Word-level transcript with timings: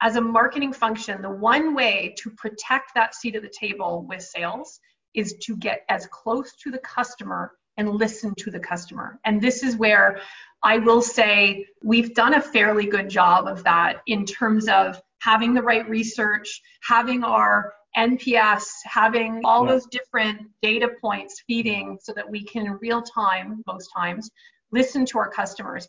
as 0.00 0.16
a 0.16 0.20
marketing 0.20 0.72
function, 0.72 1.22
the 1.22 1.30
one 1.30 1.74
way 1.74 2.14
to 2.18 2.30
protect 2.30 2.94
that 2.94 3.14
seat 3.14 3.36
at 3.36 3.42
the 3.42 3.52
table 3.58 4.04
with 4.08 4.22
sales 4.22 4.80
is 5.14 5.34
to 5.42 5.56
get 5.56 5.82
as 5.88 6.06
close 6.06 6.54
to 6.62 6.70
the 6.70 6.78
customer 6.78 7.52
and 7.76 7.90
listen 7.90 8.34
to 8.36 8.50
the 8.50 8.58
customer. 8.58 9.18
And 9.24 9.40
this 9.40 9.62
is 9.62 9.76
where 9.76 10.20
I 10.62 10.78
will 10.78 11.02
say 11.02 11.66
we've 11.82 12.14
done 12.14 12.34
a 12.34 12.42
fairly 12.42 12.86
good 12.86 13.08
job 13.08 13.46
of 13.46 13.62
that 13.64 14.02
in 14.06 14.24
terms 14.24 14.68
of 14.68 15.00
having 15.20 15.54
the 15.54 15.62
right 15.62 15.88
research, 15.88 16.60
having 16.82 17.24
our 17.24 17.72
NPS, 17.96 18.64
having 18.84 19.40
all 19.44 19.64
yeah. 19.64 19.72
those 19.72 19.86
different 19.86 20.40
data 20.62 20.88
points 21.00 21.42
feeding 21.46 21.98
so 22.00 22.12
that 22.12 22.28
we 22.28 22.44
can 22.44 22.66
in 22.66 22.78
real 22.80 23.02
time, 23.02 23.62
most 23.66 23.88
times, 23.96 24.30
listen 24.72 25.06
to 25.06 25.18
our 25.18 25.30
customers. 25.30 25.88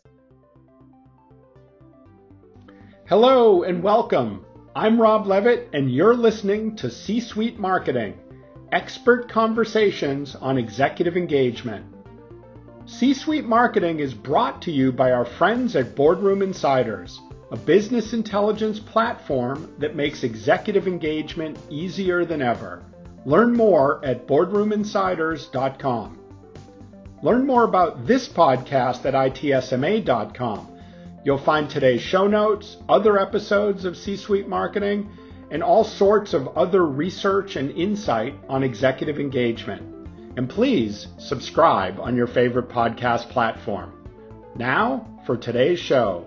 Hello 3.10 3.64
and 3.64 3.82
welcome. 3.82 4.46
I'm 4.76 5.00
Rob 5.02 5.26
Leavitt, 5.26 5.70
and 5.72 5.90
you're 5.90 6.14
listening 6.14 6.76
to 6.76 6.88
C 6.88 7.18
Suite 7.18 7.58
Marketing 7.58 8.16
expert 8.70 9.28
conversations 9.28 10.36
on 10.36 10.56
executive 10.56 11.16
engagement. 11.16 11.84
C 12.86 13.12
Suite 13.12 13.46
Marketing 13.46 13.98
is 13.98 14.14
brought 14.14 14.62
to 14.62 14.70
you 14.70 14.92
by 14.92 15.10
our 15.10 15.24
friends 15.24 15.74
at 15.74 15.96
Boardroom 15.96 16.40
Insiders, 16.40 17.20
a 17.50 17.56
business 17.56 18.12
intelligence 18.12 18.78
platform 18.78 19.74
that 19.78 19.96
makes 19.96 20.22
executive 20.22 20.86
engagement 20.86 21.58
easier 21.68 22.24
than 22.24 22.40
ever. 22.40 22.84
Learn 23.26 23.56
more 23.56 24.04
at 24.04 24.28
boardroominsiders.com. 24.28 26.18
Learn 27.24 27.44
more 27.44 27.64
about 27.64 28.06
this 28.06 28.28
podcast 28.28 29.04
at 29.04 29.14
itsma.com 29.14 30.69
You'll 31.22 31.38
find 31.38 31.68
today's 31.68 32.00
show 32.00 32.26
notes, 32.26 32.78
other 32.88 33.18
episodes 33.18 33.84
of 33.84 33.96
C 33.96 34.16
Suite 34.16 34.48
Marketing, 34.48 35.10
and 35.50 35.62
all 35.62 35.84
sorts 35.84 36.32
of 36.32 36.48
other 36.56 36.86
research 36.86 37.56
and 37.56 37.70
insight 37.72 38.34
on 38.48 38.62
executive 38.62 39.18
engagement. 39.18 39.82
And 40.38 40.48
please 40.48 41.08
subscribe 41.18 42.00
on 42.00 42.16
your 42.16 42.26
favorite 42.26 42.70
podcast 42.70 43.28
platform. 43.28 43.92
Now 44.56 45.20
for 45.26 45.36
today's 45.36 45.78
show. 45.78 46.26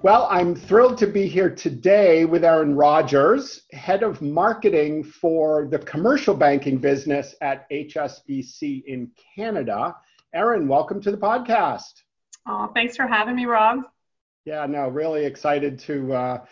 Well, 0.00 0.28
I'm 0.30 0.54
thrilled 0.54 0.96
to 0.98 1.08
be 1.08 1.26
here 1.26 1.50
today 1.50 2.24
with 2.24 2.44
Erin 2.44 2.74
Rogers, 2.76 3.62
head 3.72 4.02
of 4.02 4.22
marketing 4.22 5.04
for 5.04 5.66
the 5.70 5.80
commercial 5.80 6.34
banking 6.34 6.78
business 6.78 7.34
at 7.42 7.68
HSBC 7.68 8.84
in 8.86 9.10
Canada. 9.34 9.96
Erin, 10.38 10.68
welcome 10.68 11.00
to 11.00 11.10
the 11.10 11.16
podcast. 11.16 12.04
Oh, 12.46 12.70
thanks 12.72 12.94
for 12.96 13.08
having 13.08 13.34
me, 13.34 13.46
Rob. 13.46 13.80
Yeah, 14.44 14.66
no, 14.66 14.86
really 14.86 15.24
excited 15.24 15.80
to 15.80 16.12
uh, 16.12 16.44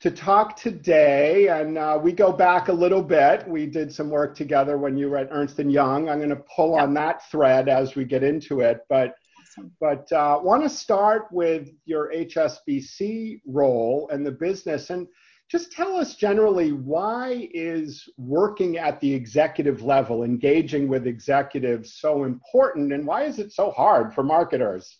to 0.00 0.10
talk 0.10 0.56
today. 0.56 1.46
And 1.46 1.78
uh, 1.78 1.96
we 2.02 2.10
go 2.10 2.32
back 2.32 2.66
a 2.66 2.72
little 2.72 3.04
bit. 3.04 3.46
We 3.46 3.66
did 3.66 3.92
some 3.94 4.10
work 4.10 4.34
together 4.34 4.78
when 4.78 4.96
you 4.96 5.08
were 5.08 5.16
at 5.16 5.28
Ernst 5.30 5.60
and 5.60 5.70
Young. 5.70 6.08
I'm 6.08 6.18
going 6.18 6.30
to 6.30 6.42
pull 6.56 6.74
yep. 6.74 6.82
on 6.82 6.94
that 6.94 7.30
thread 7.30 7.68
as 7.68 7.94
we 7.94 8.04
get 8.04 8.24
into 8.24 8.62
it, 8.62 8.80
but. 8.88 9.14
Awesome. 9.38 9.72
But 9.80 10.10
uh, 10.12 10.40
want 10.42 10.64
to 10.64 10.68
start 10.68 11.26
with 11.30 11.70
your 11.84 12.12
HSBC 12.12 13.42
role 13.46 14.08
and 14.12 14.26
the 14.26 14.32
business, 14.32 14.90
and 14.90 15.06
just 15.50 15.72
tell 15.72 15.96
us 15.96 16.14
generally 16.14 16.70
why 16.70 17.48
is 17.52 18.08
working 18.16 18.78
at 18.78 19.00
the 19.00 19.12
executive 19.12 19.82
level, 19.82 20.22
engaging 20.22 20.86
with 20.86 21.08
executives 21.08 21.94
so 21.94 22.22
important 22.22 22.92
and 22.92 23.04
why 23.04 23.24
is 23.24 23.40
it 23.40 23.52
so 23.52 23.72
hard 23.72 24.14
for 24.14 24.22
marketers? 24.22 24.98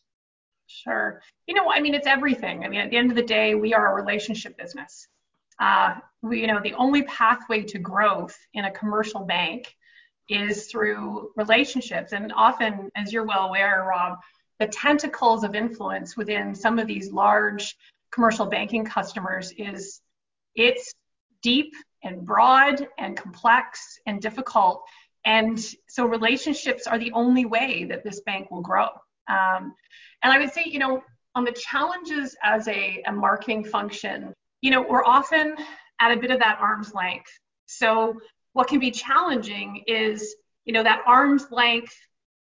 Sure. 0.66 1.20
You 1.46 1.54
know, 1.54 1.70
I 1.70 1.80
mean, 1.80 1.94
it's 1.94 2.06
everything. 2.06 2.64
I 2.64 2.68
mean, 2.68 2.80
at 2.80 2.90
the 2.90 2.96
end 2.96 3.10
of 3.10 3.16
the 3.16 3.22
day, 3.22 3.54
we 3.54 3.74
are 3.74 3.92
a 3.92 4.02
relationship 4.02 4.58
business. 4.58 5.06
Uh, 5.60 5.94
we, 6.22 6.40
you 6.40 6.46
know, 6.48 6.60
the 6.60 6.74
only 6.74 7.02
pathway 7.04 7.62
to 7.62 7.78
growth 7.78 8.36
in 8.54 8.64
a 8.64 8.72
commercial 8.72 9.20
bank 9.20 9.72
is 10.28 10.66
through 10.66 11.30
relationships. 11.36 12.12
And 12.12 12.32
often, 12.34 12.90
as 12.96 13.12
you're 13.12 13.24
well 13.24 13.46
aware, 13.46 13.86
Rob, 13.88 14.18
the 14.58 14.66
tentacles 14.66 15.44
of 15.44 15.54
influence 15.54 16.16
within 16.16 16.54
some 16.54 16.78
of 16.78 16.88
these 16.88 17.12
large 17.12 17.76
commercial 18.10 18.46
banking 18.46 18.84
customers 18.84 19.52
is 19.56 20.00
it's 20.54 20.92
deep 21.42 21.72
and 22.02 22.24
broad 22.24 22.86
and 22.98 23.16
complex 23.16 23.98
and 24.06 24.20
difficult. 24.20 24.82
And 25.24 25.58
so 25.88 26.06
relationships 26.06 26.86
are 26.86 26.98
the 26.98 27.12
only 27.12 27.44
way 27.44 27.84
that 27.84 28.04
this 28.04 28.20
bank 28.20 28.50
will 28.50 28.62
grow. 28.62 28.86
Um, 29.28 29.74
and 30.22 30.32
I 30.32 30.38
would 30.38 30.52
say, 30.52 30.64
you 30.66 30.78
know, 30.78 31.02
on 31.34 31.44
the 31.44 31.52
challenges 31.52 32.36
as 32.42 32.66
a, 32.68 33.02
a 33.06 33.12
marketing 33.12 33.64
function, 33.64 34.32
you 34.62 34.70
know, 34.70 34.82
we're 34.82 35.04
often 35.04 35.56
at 36.00 36.16
a 36.16 36.20
bit 36.20 36.30
of 36.30 36.40
that 36.40 36.58
arm's 36.60 36.94
length. 36.94 37.30
So 37.66 38.18
what 38.52 38.68
can 38.68 38.80
be 38.80 38.90
challenging 38.90 39.84
is, 39.86 40.34
you 40.64 40.72
know, 40.72 40.82
that 40.82 41.02
arm's 41.06 41.46
length, 41.50 41.94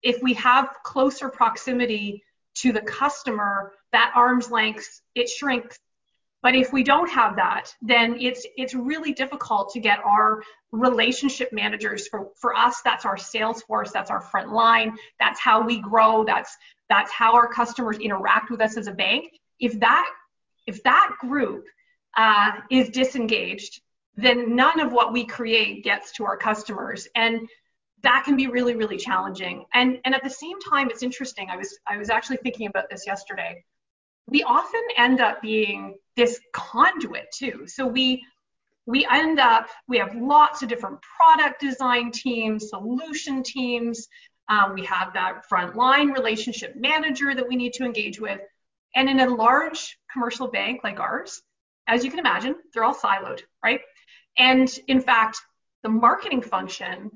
if 0.02 0.22
we 0.22 0.34
have 0.34 0.68
closer 0.84 1.28
proximity 1.28 2.22
to 2.56 2.72
the 2.72 2.82
customer, 2.82 3.72
that 3.92 4.12
arm's 4.14 4.50
length, 4.50 5.00
it 5.14 5.28
shrinks 5.28 5.78
but 6.46 6.54
if 6.54 6.72
we 6.72 6.84
don't 6.84 7.10
have 7.10 7.34
that, 7.34 7.74
then 7.82 8.16
it's 8.20 8.46
it's 8.56 8.72
really 8.72 9.12
difficult 9.12 9.68
to 9.72 9.80
get 9.80 9.98
our 10.04 10.44
relationship 10.70 11.52
managers 11.52 12.06
for 12.06 12.28
for 12.40 12.54
us 12.54 12.82
that's 12.84 13.04
our 13.04 13.16
sales 13.16 13.62
force, 13.62 13.90
that's 13.90 14.12
our 14.12 14.20
front 14.20 14.52
line, 14.52 14.96
that's 15.18 15.40
how 15.40 15.60
we 15.60 15.80
grow, 15.80 16.22
that's 16.22 16.56
that's 16.88 17.10
how 17.10 17.34
our 17.34 17.48
customers 17.48 17.98
interact 17.98 18.48
with 18.48 18.60
us 18.60 18.76
as 18.76 18.86
a 18.86 18.92
bank. 18.92 19.24
If 19.58 19.80
that 19.80 20.08
if 20.68 20.84
that 20.84 21.16
group 21.20 21.64
uh, 22.16 22.52
is 22.70 22.90
disengaged, 22.90 23.80
then 24.16 24.54
none 24.54 24.78
of 24.78 24.92
what 24.92 25.12
we 25.12 25.24
create 25.24 25.82
gets 25.82 26.12
to 26.12 26.24
our 26.24 26.36
customers 26.36 27.08
and 27.16 27.40
that 28.04 28.22
can 28.24 28.36
be 28.36 28.46
really 28.46 28.76
really 28.76 28.98
challenging 28.98 29.64
and 29.74 29.98
and 30.04 30.14
at 30.14 30.22
the 30.22 30.30
same 30.30 30.60
time 30.60 30.88
it's 30.90 31.02
interesting 31.02 31.48
i 31.50 31.56
was 31.56 31.76
i 31.88 31.96
was 31.96 32.08
actually 32.08 32.36
thinking 32.36 32.66
about 32.68 32.88
this 32.88 33.04
yesterday 33.04 33.64
we 34.26 34.42
often 34.42 34.82
end 34.96 35.20
up 35.20 35.40
being 35.40 35.96
this 36.16 36.40
conduit 36.52 37.26
too. 37.32 37.66
So 37.66 37.86
we 37.86 38.24
we 38.86 39.06
end 39.10 39.40
up 39.40 39.68
we 39.88 39.98
have 39.98 40.14
lots 40.14 40.62
of 40.62 40.68
different 40.68 40.98
product 41.02 41.60
design 41.60 42.10
teams, 42.10 42.70
solution 42.70 43.42
teams. 43.42 44.08
Um, 44.48 44.74
we 44.74 44.84
have 44.84 45.12
that 45.14 45.42
frontline 45.50 46.14
relationship 46.14 46.76
manager 46.76 47.34
that 47.34 47.48
we 47.48 47.56
need 47.56 47.72
to 47.74 47.84
engage 47.84 48.20
with. 48.20 48.40
And 48.94 49.08
in 49.08 49.20
a 49.20 49.28
large 49.28 49.98
commercial 50.12 50.48
bank 50.48 50.82
like 50.84 51.00
ours, 51.00 51.42
as 51.88 52.04
you 52.04 52.10
can 52.10 52.20
imagine, 52.20 52.54
they're 52.72 52.84
all 52.84 52.94
siloed, 52.94 53.42
right? 53.62 53.80
And 54.38 54.72
in 54.86 55.00
fact, 55.00 55.40
the 55.82 55.88
marketing 55.88 56.42
function, 56.42 57.10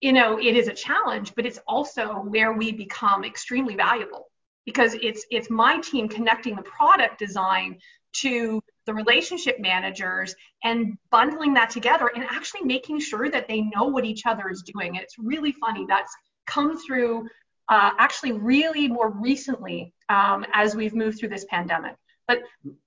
you 0.00 0.12
know, 0.12 0.38
it 0.38 0.56
is 0.56 0.68
a 0.68 0.72
challenge, 0.72 1.34
but 1.34 1.46
it's 1.46 1.58
also 1.66 2.14
where 2.14 2.52
we 2.52 2.72
become 2.72 3.24
extremely 3.24 3.74
valuable 3.74 4.28
because 4.68 4.92
it's 5.00 5.24
it's 5.30 5.48
my 5.48 5.80
team 5.80 6.06
connecting 6.10 6.54
the 6.54 6.60
product 6.60 7.18
design 7.18 7.78
to 8.12 8.62
the 8.84 8.92
relationship 8.92 9.58
managers 9.58 10.34
and 10.62 10.98
bundling 11.10 11.54
that 11.54 11.70
together 11.70 12.10
and 12.14 12.22
actually 12.24 12.60
making 12.64 13.00
sure 13.00 13.30
that 13.30 13.48
they 13.48 13.62
know 13.62 13.84
what 13.84 14.04
each 14.04 14.26
other 14.26 14.50
is 14.50 14.62
doing. 14.62 14.88
And 14.88 14.98
it's 14.98 15.18
really 15.18 15.52
funny. 15.52 15.86
That's 15.88 16.14
come 16.46 16.76
through 16.76 17.30
uh, 17.70 17.92
actually 17.98 18.32
really 18.32 18.88
more 18.88 19.08
recently 19.08 19.94
um, 20.10 20.44
as 20.52 20.76
we've 20.76 20.94
moved 20.94 21.18
through 21.18 21.30
this 21.30 21.46
pandemic. 21.48 21.96
But 22.26 22.40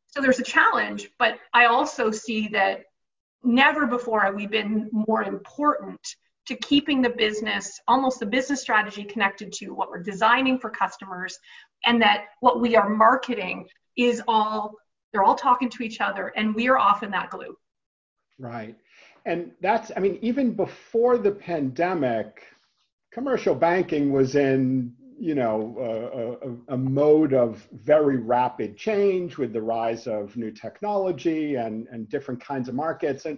so 0.06 0.22
there's 0.22 0.40
a 0.40 0.44
challenge, 0.44 1.09
but 1.18 1.40
I 1.52 1.66
also 1.66 2.12
see 2.12 2.50
that 2.50 2.84
never 3.44 3.88
before 3.88 4.22
have 4.22 4.36
we 4.36 4.46
been 4.46 4.88
more 4.92 5.24
important 5.24 6.00
to 6.51 6.57
keeping 6.57 7.01
the 7.01 7.09
business, 7.09 7.79
almost 7.88 8.19
the 8.19 8.25
business 8.25 8.59
strategy 8.59 9.06
connected 9.06 9.53
to 9.53 9.69
what 9.69 9.89
we're 9.89 10.03
designing 10.03 10.59
for 10.59 10.69
customers, 10.69 11.39
and 11.85 12.01
that 12.01 12.25
what 12.41 12.59
we 12.59 12.75
are 12.75 12.89
marketing 12.89 13.65
is 13.98 14.21
all, 14.27 14.75
they're 15.12 15.24
all 15.24 15.36
talking 15.36 15.69
to 15.69 15.81
each 15.81 16.01
other, 16.01 16.33
and 16.36 16.53
we 16.53 16.68
are 16.68 16.77
often 16.77 17.09
that 17.12 17.30
glue. 17.30 17.56
Right. 18.38 18.75
And 19.25 19.51
that's, 19.62 19.94
I 19.95 20.01
mean, 20.01 20.19
even 20.21 20.51
before 20.51 21.18
the 21.18 21.31
pandemic, 21.31 22.44
commercial 23.13 23.56
banking 23.56 24.12
was 24.12 24.36
in, 24.36 24.94
you 25.18 25.36
know, 25.36 25.56
a, 25.80 26.74
a, 26.74 26.75
a 26.75 26.77
mode 26.77 27.33
of 27.33 27.65
very 27.71 28.18
rapid 28.18 28.75
change 28.75 29.38
with 29.38 29.53
the 29.53 29.62
rise 29.62 30.06
of 30.06 30.36
new 30.36 30.51
technology 30.51 31.56
and, 31.56 31.88
and 31.94 32.09
different 32.09 32.44
kinds 32.44 32.68
of 32.68 32.75
markets. 32.75 33.25
And 33.25 33.38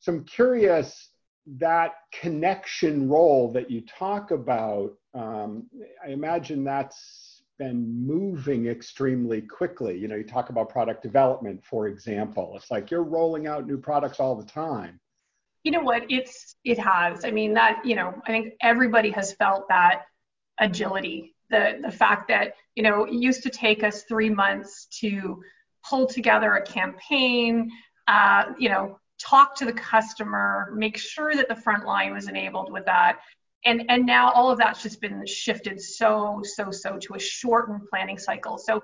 so 0.00 0.12
I'm 0.12 0.24
curious 0.24 1.10
that 1.56 1.94
connection 2.12 3.08
role 3.08 3.50
that 3.52 3.70
you 3.70 3.80
talk 3.82 4.30
about, 4.30 4.92
um, 5.14 5.66
I 6.04 6.10
imagine 6.10 6.64
that's 6.64 7.42
been 7.58 8.06
moving 8.06 8.66
extremely 8.66 9.40
quickly. 9.40 9.98
You 9.98 10.08
know, 10.08 10.16
you 10.16 10.24
talk 10.24 10.50
about 10.50 10.68
product 10.68 11.02
development, 11.02 11.64
for 11.64 11.88
example. 11.88 12.52
It's 12.56 12.70
like 12.70 12.90
you're 12.90 13.02
rolling 13.02 13.46
out 13.46 13.66
new 13.66 13.78
products 13.78 14.20
all 14.20 14.36
the 14.36 14.44
time. 14.44 15.00
You 15.64 15.72
know 15.72 15.80
what? 15.80 16.04
It's 16.08 16.54
it 16.64 16.78
has. 16.78 17.24
I 17.24 17.30
mean, 17.30 17.54
that 17.54 17.80
you 17.84 17.96
know, 17.96 18.14
I 18.26 18.30
think 18.30 18.54
everybody 18.62 19.10
has 19.10 19.32
felt 19.32 19.68
that 19.68 20.02
agility 20.60 21.34
the 21.50 21.78
the 21.82 21.90
fact 21.90 22.28
that 22.28 22.54
you 22.74 22.82
know 22.82 23.04
it 23.04 23.14
used 23.14 23.42
to 23.42 23.50
take 23.50 23.82
us 23.82 24.02
three 24.02 24.30
months 24.30 24.86
to 25.00 25.42
pull 25.88 26.06
together 26.06 26.54
a 26.54 26.62
campaign, 26.62 27.70
uh, 28.06 28.44
you 28.58 28.68
know, 28.68 28.98
talk 29.18 29.54
to 29.56 29.64
the 29.64 29.72
customer, 29.72 30.72
make 30.74 30.96
sure 30.96 31.34
that 31.34 31.48
the 31.48 31.56
front 31.56 31.84
line 31.84 32.12
was 32.12 32.28
enabled 32.28 32.72
with 32.72 32.84
that. 32.86 33.18
And, 33.64 33.84
and 33.88 34.06
now 34.06 34.30
all 34.32 34.50
of 34.50 34.58
that's 34.58 34.82
just 34.82 35.00
been 35.00 35.26
shifted 35.26 35.80
so, 35.80 36.42
so, 36.44 36.70
so 36.70 36.96
to 36.98 37.14
a 37.14 37.18
shortened 37.18 37.82
planning 37.90 38.18
cycle. 38.18 38.56
So 38.58 38.82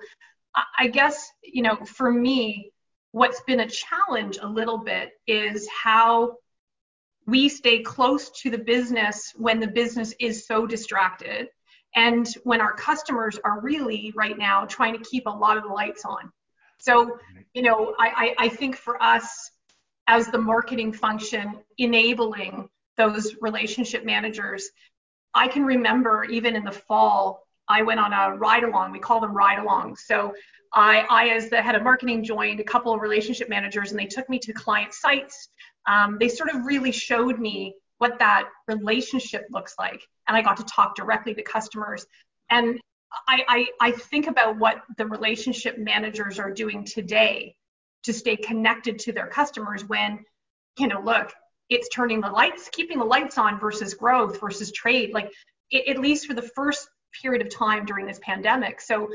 I 0.79 0.89
guess, 0.89 1.31
you 1.43 1.63
know, 1.63 1.77
for 1.85 2.13
me, 2.13 2.73
what's 3.13 3.41
been 3.43 3.61
a 3.61 3.69
challenge 3.69 4.39
a 4.41 4.47
little 4.47 4.79
bit 4.79 5.11
is 5.27 5.69
how 5.69 6.37
we 7.27 7.49
stay 7.49 7.83
close 7.83 8.31
to 8.43 8.51
the 8.51 8.59
business 8.59 9.33
when 9.37 9.61
the 9.61 9.67
business 9.67 10.15
is 10.21 10.47
so 10.47 10.67
distracted 10.67 11.49
and 11.97 12.29
when 12.43 12.61
our 12.61 12.75
customers 12.75 13.39
are 13.45 13.61
really 13.61 14.13
right 14.17 14.37
now 14.37 14.65
trying 14.65 14.99
to 14.99 15.05
keep 15.09 15.27
a 15.27 15.31
lot 15.31 15.57
of 15.57 15.63
the 15.63 15.69
lights 15.69 16.05
on. 16.05 16.31
So, 16.79 17.19
you 17.55 17.63
know, 17.63 17.95
I, 17.99 18.35
I, 18.39 18.45
I 18.47 18.49
think 18.49 18.77
for 18.77 19.03
us 19.03 19.51
as 20.07 20.29
the 20.29 20.39
marketing 20.39 20.93
function 20.93 21.59
enabling 21.79 22.69
those 22.97 23.35
relationship 23.41 24.05
managers, 24.05 24.71
I 25.35 25.49
can 25.49 25.65
remember 25.65 26.25
even 26.25 26.57
in 26.57 26.65
the 26.65 26.73
fall, 26.73 27.43
I 27.69 27.83
went 27.83 28.01
on 28.01 28.13
a 28.13 28.37
ride 28.37 28.65
along. 28.65 28.93
We 28.93 28.99
call 28.99 29.21
them 29.21 29.35
ride 29.35 29.59
alongs. 29.59 29.99
So 29.99 30.35
I, 30.73 31.07
I, 31.09 31.29
as 31.29 31.51
the 31.51 31.63
head 31.63 31.75
of 31.75 31.83
marketing, 31.83 32.25
joined 32.25 32.61
a 32.61 32.65
couple 32.65 32.93
of 32.93 33.01
relationship 33.01 33.49
managers 33.49 33.91
and 33.91 33.99
they 33.99 34.07
took 34.07 34.29
me 34.29 34.39
to 34.41 34.53
client 34.53 34.93
sites. 34.93 35.49
Um, 35.87 36.19
they 36.21 36.29
sort 36.29 36.51
of 36.51 36.67
really 36.67 36.93
showed 36.93 37.39
me 37.39 37.75
what 37.99 38.19
that 38.19 38.49
relationship 38.69 39.47
looks 39.51 39.75
like. 39.79 40.03
And 40.29 40.37
I 40.37 40.43
got 40.43 40.57
to 40.59 40.65
talk 40.65 40.95
directly 40.97 41.35
to 41.35 41.43
customers. 41.43 42.07
And 42.51 42.79
I, 43.29 43.45
I, 43.49 43.89
I 43.89 43.93
think 43.93 44.27
about 44.27 44.59
what 44.59 44.83
the 44.99 45.07
relationship 45.07 45.79
managers 45.79 46.39
are 46.39 46.51
doing 46.51 46.85
today 46.85 47.57
to 48.05 48.13
stay 48.13 48.37
connected 48.37 48.99
to 49.01 49.13
their 49.13 49.27
customers 49.27 49.85
when, 49.85 50.25
you 50.79 50.89
know, 50.89 51.01
look, 51.01 51.33
it's 51.71 51.89
turning 51.89 52.21
the 52.21 52.31
lights, 52.31 52.69
keeping 52.73 52.99
the 52.99 53.05
lights 53.05 53.39
on 53.39 53.59
versus 53.59 53.95
growth 53.95 54.41
versus 54.41 54.71
trade, 54.73 55.13
like 55.13 55.33
it, 55.71 55.89
at 55.89 56.01
least 56.01 56.27
for 56.27 56.35
the 56.35 56.43
first 56.43 56.89
period 57.23 57.45
of 57.45 57.53
time 57.53 57.85
during 57.85 58.07
this 58.07 58.21
pandemic. 58.23 58.81
So, 58.81 59.09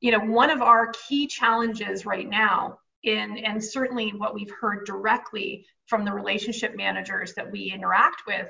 you 0.00 0.10
know, 0.10 0.20
one 0.20 0.50
of 0.50 0.60
our 0.60 0.92
key 1.08 1.26
challenges 1.26 2.04
right 2.04 2.28
now 2.28 2.78
in, 3.04 3.38
and 3.38 3.62
certainly 3.62 4.10
what 4.10 4.34
we've 4.34 4.50
heard 4.50 4.84
directly 4.86 5.66
from 5.86 6.04
the 6.04 6.12
relationship 6.12 6.76
managers 6.76 7.34
that 7.34 7.50
we 7.50 7.70
interact 7.72 8.22
with 8.26 8.48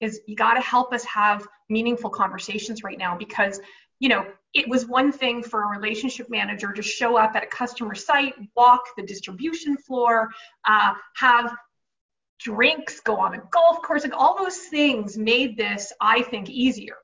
is 0.00 0.20
you 0.26 0.36
got 0.36 0.54
to 0.54 0.60
help 0.60 0.92
us 0.92 1.04
have 1.04 1.46
meaningful 1.70 2.10
conversations 2.10 2.82
right 2.82 2.98
now 2.98 3.16
because 3.16 3.60
you 4.04 4.10
know 4.10 4.26
it 4.52 4.68
was 4.68 4.86
one 4.86 5.10
thing 5.10 5.42
for 5.42 5.64
a 5.64 5.78
relationship 5.78 6.28
manager 6.28 6.72
to 6.74 6.82
show 6.82 7.16
up 7.16 7.34
at 7.34 7.42
a 7.42 7.46
customer 7.46 7.94
site 7.94 8.34
walk 8.54 8.82
the 8.98 9.02
distribution 9.02 9.78
floor 9.78 10.28
uh, 10.66 10.92
have 11.16 11.56
drinks 12.38 13.00
go 13.00 13.16
on 13.16 13.32
a 13.32 13.42
golf 13.50 13.80
course 13.80 14.04
like 14.04 14.12
all 14.14 14.36
those 14.36 14.58
things 14.76 15.16
made 15.16 15.56
this 15.56 15.90
i 16.02 16.20
think 16.24 16.50
easier 16.50 16.96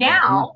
now 0.00 0.46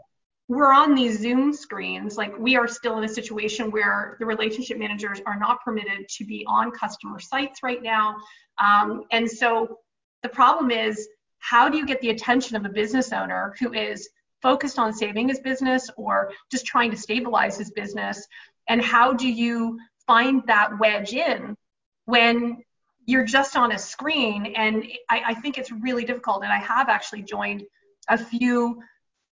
mm-hmm. 0.48 0.56
we're 0.56 0.72
on 0.72 0.96
these 0.96 1.20
zoom 1.20 1.52
screens 1.52 2.16
like 2.16 2.36
we 2.40 2.56
are 2.56 2.66
still 2.66 2.98
in 2.98 3.04
a 3.04 3.08
situation 3.08 3.70
where 3.70 4.16
the 4.18 4.26
relationship 4.26 4.78
managers 4.78 5.20
are 5.26 5.38
not 5.38 5.62
permitted 5.64 6.08
to 6.08 6.24
be 6.24 6.44
on 6.48 6.72
customer 6.72 7.20
sites 7.20 7.62
right 7.62 7.84
now 7.84 8.16
um, 8.58 9.04
and 9.12 9.30
so 9.30 9.78
the 10.24 10.28
problem 10.28 10.72
is 10.72 11.06
how 11.38 11.68
do 11.68 11.78
you 11.78 11.86
get 11.86 12.00
the 12.00 12.10
attention 12.10 12.56
of 12.56 12.64
a 12.64 12.68
business 12.68 13.12
owner 13.12 13.54
who 13.60 13.72
is 13.72 14.08
focused 14.42 14.78
on 14.78 14.92
saving 14.92 15.28
his 15.28 15.40
business 15.40 15.90
or 15.96 16.32
just 16.50 16.66
trying 16.66 16.90
to 16.90 16.96
stabilize 16.96 17.58
his 17.58 17.70
business? 17.70 18.26
And 18.68 18.82
how 18.82 19.12
do 19.12 19.28
you 19.28 19.78
find 20.06 20.42
that 20.46 20.78
wedge 20.78 21.12
in 21.12 21.56
when 22.04 22.62
you're 23.06 23.24
just 23.24 23.56
on 23.56 23.72
a 23.72 23.78
screen? 23.78 24.54
And 24.56 24.84
I, 25.08 25.22
I 25.28 25.34
think 25.34 25.58
it's 25.58 25.72
really 25.72 26.04
difficult. 26.04 26.42
And 26.42 26.52
I 26.52 26.58
have 26.58 26.88
actually 26.88 27.22
joined 27.22 27.64
a 28.08 28.18
few 28.18 28.82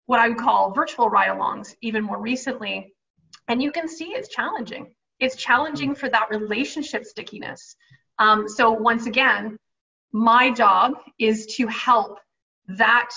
what 0.07 0.19
I 0.19 0.29
would 0.29 0.39
call 0.39 0.73
virtual 0.73 1.09
ride 1.09 1.29
alongs 1.29 1.75
even 1.83 2.03
more 2.03 2.21
recently. 2.21 2.93
And 3.47 3.63
you 3.63 3.71
can 3.71 3.89
see 3.89 4.07
it's 4.07 4.29
challenging. 4.29 4.93
It's 5.21 5.37
challenging 5.37 5.95
for 5.95 6.09
that 6.09 6.31
relationship 6.31 7.05
stickiness. 7.05 7.77
Um, 8.19 8.49
so 8.49 8.73
once 8.73 9.07
again, 9.07 9.57
my 10.13 10.51
job 10.51 10.95
is 11.19 11.47
to 11.57 11.69
help 11.69 12.19
that 12.67 13.11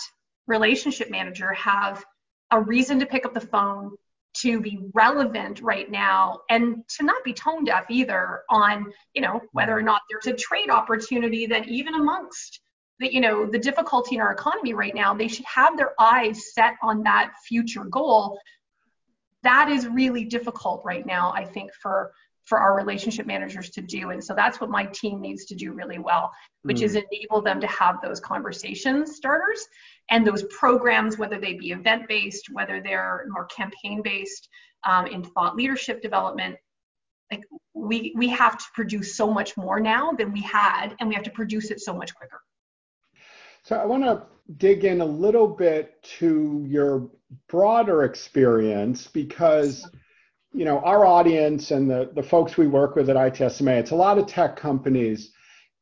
relationship 0.47 1.09
manager 1.09 1.53
have 1.53 2.03
a 2.51 2.61
reason 2.61 2.99
to 2.99 3.05
pick 3.05 3.25
up 3.25 3.33
the 3.33 3.41
phone, 3.41 3.91
to 4.35 4.59
be 4.59 4.79
relevant 4.93 5.61
right 5.61 5.89
now, 5.89 6.39
and 6.49 6.83
to 6.97 7.03
not 7.03 7.23
be 7.23 7.33
tone 7.33 7.63
deaf 7.63 7.85
either 7.89 8.41
on, 8.49 8.91
you 9.13 9.21
know, 9.21 9.41
whether 9.51 9.77
or 9.77 9.81
not 9.81 10.01
there's 10.09 10.27
a 10.27 10.37
trade 10.37 10.69
opportunity 10.69 11.45
that 11.45 11.67
even 11.67 11.93
amongst 11.93 12.59
the, 12.99 13.13
you 13.13 13.21
know, 13.21 13.45
the 13.45 13.59
difficulty 13.59 14.15
in 14.15 14.21
our 14.21 14.31
economy 14.31 14.73
right 14.73 14.95
now, 14.95 15.13
they 15.13 15.27
should 15.27 15.45
have 15.45 15.77
their 15.77 15.93
eyes 15.99 16.53
set 16.53 16.73
on 16.81 17.03
that 17.03 17.33
future 17.47 17.85
goal. 17.85 18.39
That 19.43 19.69
is 19.69 19.87
really 19.87 20.25
difficult 20.25 20.83
right 20.85 21.05
now, 21.05 21.31
I 21.33 21.45
think, 21.45 21.71
for 21.81 22.13
for 22.45 22.59
our 22.59 22.75
relationship 22.75 23.25
managers 23.25 23.69
to 23.71 23.81
do. 23.81 24.09
And 24.09 24.23
so 24.23 24.33
that's 24.33 24.59
what 24.59 24.69
my 24.69 24.85
team 24.87 25.21
needs 25.21 25.45
to 25.45 25.55
do 25.55 25.71
really 25.71 25.99
well, 25.99 26.31
which 26.63 26.79
mm. 26.79 26.83
is 26.83 26.95
enable 26.95 27.41
them 27.41 27.61
to 27.61 27.67
have 27.67 28.01
those 28.01 28.19
conversation 28.19 29.05
starters 29.05 29.65
and 30.09 30.27
those 30.27 30.43
programs, 30.43 31.17
whether 31.17 31.39
they 31.39 31.53
be 31.53 31.71
event 31.71 32.07
based, 32.07 32.49
whether 32.51 32.81
they're 32.81 33.25
more 33.29 33.45
campaign 33.45 34.01
based 34.01 34.49
um, 34.83 35.07
in 35.07 35.23
thought 35.23 35.55
leadership 35.55 36.01
development. 36.01 36.55
Like 37.31 37.43
we 37.73 38.13
we 38.15 38.27
have 38.29 38.57
to 38.57 38.65
produce 38.73 39.15
so 39.15 39.31
much 39.31 39.55
more 39.55 39.79
now 39.79 40.11
than 40.11 40.31
we 40.31 40.41
had, 40.41 40.95
and 40.99 41.09
we 41.09 41.15
have 41.15 41.23
to 41.23 41.31
produce 41.31 41.71
it 41.71 41.79
so 41.79 41.93
much 41.93 42.13
quicker. 42.13 42.39
So 43.63 43.77
I 43.77 43.85
want 43.85 44.03
to 44.03 44.23
dig 44.57 44.83
in 44.83 44.99
a 44.99 45.05
little 45.05 45.47
bit 45.47 46.03
to 46.19 46.65
your 46.67 47.09
broader 47.47 48.03
experience 48.03 49.07
because 49.07 49.89
you 50.53 50.65
know, 50.65 50.79
our 50.79 51.05
audience 51.05 51.71
and 51.71 51.89
the, 51.89 52.11
the 52.13 52.23
folks 52.23 52.57
we 52.57 52.67
work 52.67 52.95
with 52.95 53.09
at 53.09 53.15
ITSMA, 53.15 53.79
it's 53.79 53.91
a 53.91 53.95
lot 53.95 54.17
of 54.17 54.27
tech 54.27 54.55
companies 54.55 55.31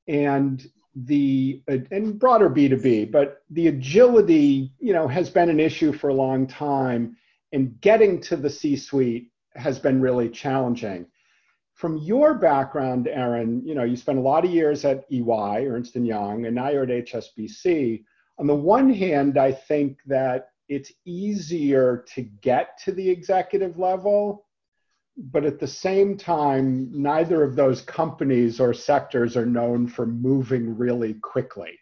and 0.08 0.66
the 0.96 1.62
and 1.68 2.20
broader 2.20 2.50
B2B, 2.50 3.12
but 3.12 3.44
the 3.50 3.68
agility, 3.68 4.74
you 4.80 4.94
know, 4.94 5.08
has 5.08 5.30
been 5.30 5.50
an 5.50 5.60
issue 5.60 5.94
for 5.94 6.10
a 6.10 6.14
long 6.14 6.48
time 6.48 7.16
and 7.54 7.80
getting 7.82 8.20
to 8.22 8.36
the 8.36 8.50
C-suite 8.50 9.30
has 9.56 9.80
been 9.80 10.02
really 10.02 10.30
challenging. 10.30 11.06
From 11.74 11.98
your 11.98 12.36
background, 12.36 13.08
Erin, 13.08 13.62
you 13.66 13.74
know, 13.74 13.84
you 13.84 13.96
spent 13.96 14.18
a 14.18 14.22
lot 14.22 14.46
of 14.46 14.52
years 14.52 14.86
at 14.86 15.06
EY, 15.12 15.66
Ernst 15.68 15.96
& 15.96 15.96
Young, 15.96 16.46
and 16.46 16.56
now 16.56 16.70
you're 16.70 16.84
at 16.84 16.90
HSBC. 16.90 18.04
On 18.38 18.48
the 18.48 18.56
one 18.56 18.94
hand, 18.94 19.38
I 19.38 19.52
think 19.52 19.98
that 20.06 20.50
it's 20.70 20.92
easier 21.06 22.06
to 22.14 22.22
get 22.22 22.80
to 22.86 22.92
the 22.92 23.10
executive 23.10 23.78
level 23.78 24.46
but 25.30 25.46
at 25.46 25.60
the 25.60 25.68
same 25.68 26.18
time, 26.18 26.90
neither 26.92 27.44
of 27.44 27.56
those 27.56 27.82
companies 27.82 28.60
or 28.60 28.74
sectors 28.74 29.38
are 29.38 29.46
known 29.46 29.88
for 29.88 30.06
moving 30.06 30.78
really 30.78 31.16
quickly. 31.16 31.78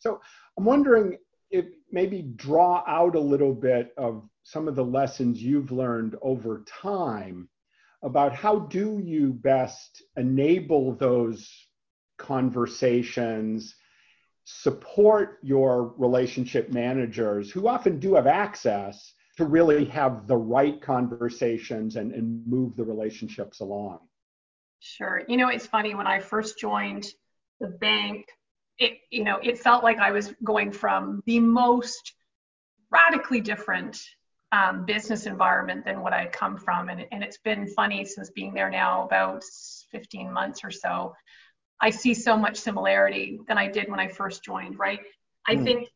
So 0.00 0.20
I'm 0.58 0.64
wondering 0.64 1.18
if 1.50 1.66
maybe 1.90 2.22
draw 2.22 2.82
out 2.86 3.14
a 3.14 3.20
little 3.20 3.54
bit 3.54 3.92
of 3.96 4.28
some 4.42 4.66
of 4.66 4.74
the 4.74 4.84
lessons 4.84 5.42
you've 5.42 5.70
learned 5.70 6.16
over 6.22 6.64
time 6.66 7.48
about 8.02 8.34
how 8.34 8.58
do 8.58 9.00
you 9.04 9.32
best 9.32 10.02
enable 10.16 10.94
those 10.96 11.48
conversations 12.18 13.74
support 14.44 15.38
your 15.42 15.94
relationship 15.98 16.72
managers 16.72 17.50
who 17.50 17.68
often 17.68 18.00
do 18.00 18.14
have 18.14 18.26
access 18.26 19.12
to 19.36 19.44
really 19.44 19.84
have 19.86 20.26
the 20.26 20.36
right 20.36 20.80
conversations 20.80 21.96
and, 21.96 22.12
and 22.12 22.46
move 22.46 22.76
the 22.76 22.84
relationships 22.84 23.60
along. 23.60 24.00
Sure. 24.80 25.22
You 25.28 25.36
know, 25.36 25.48
it's 25.48 25.66
funny 25.66 25.94
when 25.94 26.06
I 26.06 26.18
first 26.18 26.58
joined 26.58 27.06
the 27.60 27.68
bank, 27.68 28.26
it 28.78 28.98
you 29.10 29.24
know, 29.24 29.38
it 29.42 29.58
felt 29.58 29.84
like 29.84 29.98
I 29.98 30.10
was 30.10 30.32
going 30.42 30.72
from 30.72 31.22
the 31.26 31.38
most 31.40 32.14
radically 32.90 33.40
different 33.40 34.02
um, 34.50 34.84
business 34.84 35.26
environment 35.26 35.84
than 35.84 36.02
what 36.02 36.12
I 36.12 36.22
had 36.22 36.32
come 36.32 36.58
from. 36.58 36.90
And, 36.90 37.06
and 37.10 37.22
it's 37.22 37.38
been 37.38 37.66
funny 37.68 38.04
since 38.04 38.30
being 38.30 38.52
there 38.52 38.70
now 38.70 39.04
about 39.04 39.42
15 39.90 40.30
months 40.30 40.60
or 40.62 40.70
so. 40.70 41.14
I 41.80 41.90
see 41.90 42.12
so 42.12 42.36
much 42.36 42.58
similarity 42.58 43.40
than 43.48 43.56
I 43.58 43.68
did 43.68 43.90
when 43.90 43.98
I 43.98 44.08
first 44.08 44.44
joined, 44.44 44.78
right? 44.78 45.00
I 45.48 45.56
mm. 45.56 45.64
think 45.64 45.88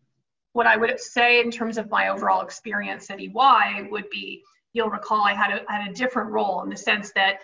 what 0.56 0.66
I 0.66 0.78
would 0.78 0.98
say 0.98 1.40
in 1.40 1.50
terms 1.50 1.76
of 1.76 1.90
my 1.90 2.08
overall 2.08 2.40
experience 2.40 3.10
at 3.10 3.20
EY 3.20 3.88
would 3.90 4.08
be 4.08 4.42
you'll 4.72 4.88
recall 4.88 5.22
I 5.22 5.34
had 5.34 5.50
a, 5.50 5.70
had 5.70 5.90
a 5.90 5.92
different 5.92 6.30
role 6.30 6.62
in 6.62 6.70
the 6.70 6.76
sense 6.78 7.12
that 7.14 7.40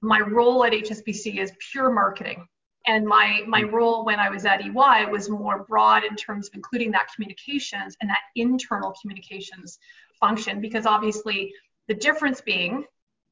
my 0.00 0.20
role 0.20 0.64
at 0.64 0.72
HSBC 0.72 1.36
is 1.36 1.52
pure 1.70 1.92
marketing. 1.92 2.48
And 2.86 3.06
my, 3.06 3.42
my 3.46 3.62
mm-hmm. 3.62 3.74
role 3.74 4.04
when 4.06 4.18
I 4.18 4.30
was 4.30 4.46
at 4.46 4.62
EY 4.62 5.06
was 5.10 5.28
more 5.28 5.66
broad 5.68 6.04
in 6.04 6.16
terms 6.16 6.48
of 6.48 6.54
including 6.54 6.90
that 6.92 7.08
communications 7.14 7.98
and 8.00 8.08
that 8.08 8.20
internal 8.34 8.94
communications 8.98 9.78
function 10.18 10.62
because 10.62 10.86
obviously 10.86 11.52
the 11.88 11.94
difference 11.94 12.40
being 12.40 12.84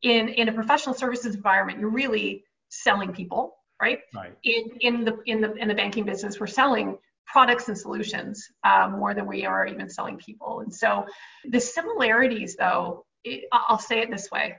in 0.02 0.28
in 0.28 0.50
a 0.50 0.52
professional 0.52 0.94
services 0.94 1.34
environment, 1.34 1.80
you're 1.80 1.88
really 1.88 2.44
selling 2.68 3.14
people, 3.14 3.56
right? 3.80 4.00
Right. 4.14 4.34
In 4.44 4.76
in 4.80 5.04
the 5.06 5.18
in 5.24 5.40
the 5.40 5.54
in 5.54 5.68
the 5.68 5.74
banking 5.74 6.04
business, 6.04 6.38
we're 6.38 6.48
selling 6.48 6.98
products 7.26 7.68
and 7.68 7.78
solutions 7.78 8.46
uh, 8.64 8.88
more 8.88 9.14
than 9.14 9.26
we 9.26 9.44
are 9.44 9.66
even 9.66 9.88
selling 9.88 10.18
people. 10.18 10.60
And 10.60 10.74
so 10.74 11.06
the 11.48 11.60
similarities, 11.60 12.56
though, 12.56 13.04
it, 13.24 13.44
I'll 13.52 13.78
say 13.78 14.00
it 14.00 14.10
this 14.10 14.30
way: 14.30 14.56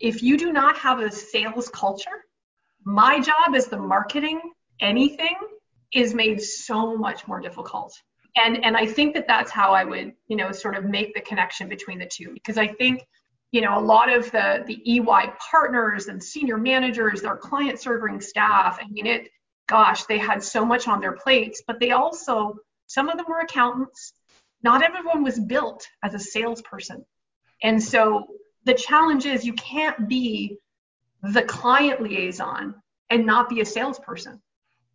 if 0.00 0.22
you 0.22 0.36
do 0.36 0.52
not 0.52 0.76
have 0.78 1.00
a 1.00 1.10
sales 1.10 1.68
culture, 1.68 2.24
my 2.84 3.20
job 3.20 3.54
as 3.54 3.66
the 3.66 3.78
marketing 3.78 4.40
anything 4.80 5.36
is 5.92 6.14
made 6.14 6.42
so 6.42 6.96
much 6.96 7.26
more 7.28 7.40
difficult. 7.40 7.94
And 8.36 8.64
and 8.64 8.76
I 8.76 8.86
think 8.86 9.14
that 9.14 9.26
that's 9.28 9.50
how 9.50 9.72
I 9.72 9.84
would 9.84 10.12
you 10.28 10.36
know 10.36 10.52
sort 10.52 10.76
of 10.76 10.84
make 10.84 11.14
the 11.14 11.20
connection 11.20 11.68
between 11.68 11.98
the 11.98 12.06
two 12.06 12.32
because 12.32 12.58
I 12.58 12.68
think 12.68 13.06
you 13.52 13.60
know, 13.60 13.78
a 13.78 13.80
lot 13.80 14.12
of 14.12 14.30
the 14.32 14.64
the 14.66 14.80
EY 14.90 15.32
partners 15.50 16.08
and 16.08 16.22
senior 16.22 16.56
managers, 16.56 17.20
their 17.20 17.36
client 17.36 17.78
serving 17.78 18.20
staff, 18.20 18.78
I 18.82 18.90
mean, 18.90 19.06
it, 19.06 19.28
gosh, 19.68 20.04
they 20.04 20.18
had 20.18 20.42
so 20.42 20.64
much 20.64 20.88
on 20.88 21.00
their 21.00 21.12
plates, 21.12 21.62
but 21.66 21.80
they 21.80 21.90
also, 21.90 22.56
some 22.86 23.08
of 23.08 23.16
them 23.16 23.26
were 23.28 23.40
accountants. 23.40 24.12
Not 24.62 24.82
everyone 24.82 25.22
was 25.22 25.38
built 25.38 25.86
as 26.02 26.14
a 26.14 26.18
salesperson. 26.18 27.04
And 27.62 27.82
so 27.82 28.26
the 28.64 28.74
challenge 28.74 29.26
is 29.26 29.44
you 29.44 29.54
can't 29.54 30.08
be 30.08 30.58
the 31.22 31.42
client 31.42 32.02
liaison 32.02 32.74
and 33.10 33.26
not 33.26 33.48
be 33.48 33.60
a 33.60 33.64
salesperson. 33.64 34.40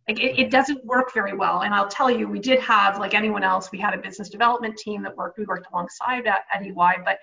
Like 0.08 0.20
it, 0.20 0.38
it, 0.38 0.50
doesn't 0.50 0.84
work 0.86 1.12
very 1.12 1.34
well. 1.36 1.60
And 1.62 1.74
I'll 1.74 1.88
tell 1.88 2.10
you, 2.10 2.28
we 2.28 2.38
did 2.38 2.60
have, 2.60 2.98
like 2.98 3.12
anyone 3.12 3.42
else, 3.42 3.70
we 3.70 3.78
had 3.78 3.92
a 3.92 3.98
business 3.98 4.30
development 4.30 4.78
team 4.78 5.02
that 5.02 5.14
worked, 5.16 5.38
we 5.38 5.44
worked 5.44 5.68
alongside 5.70 6.26
at, 6.26 6.44
at 6.52 6.62
EY, 6.62 7.02
but 7.04 7.18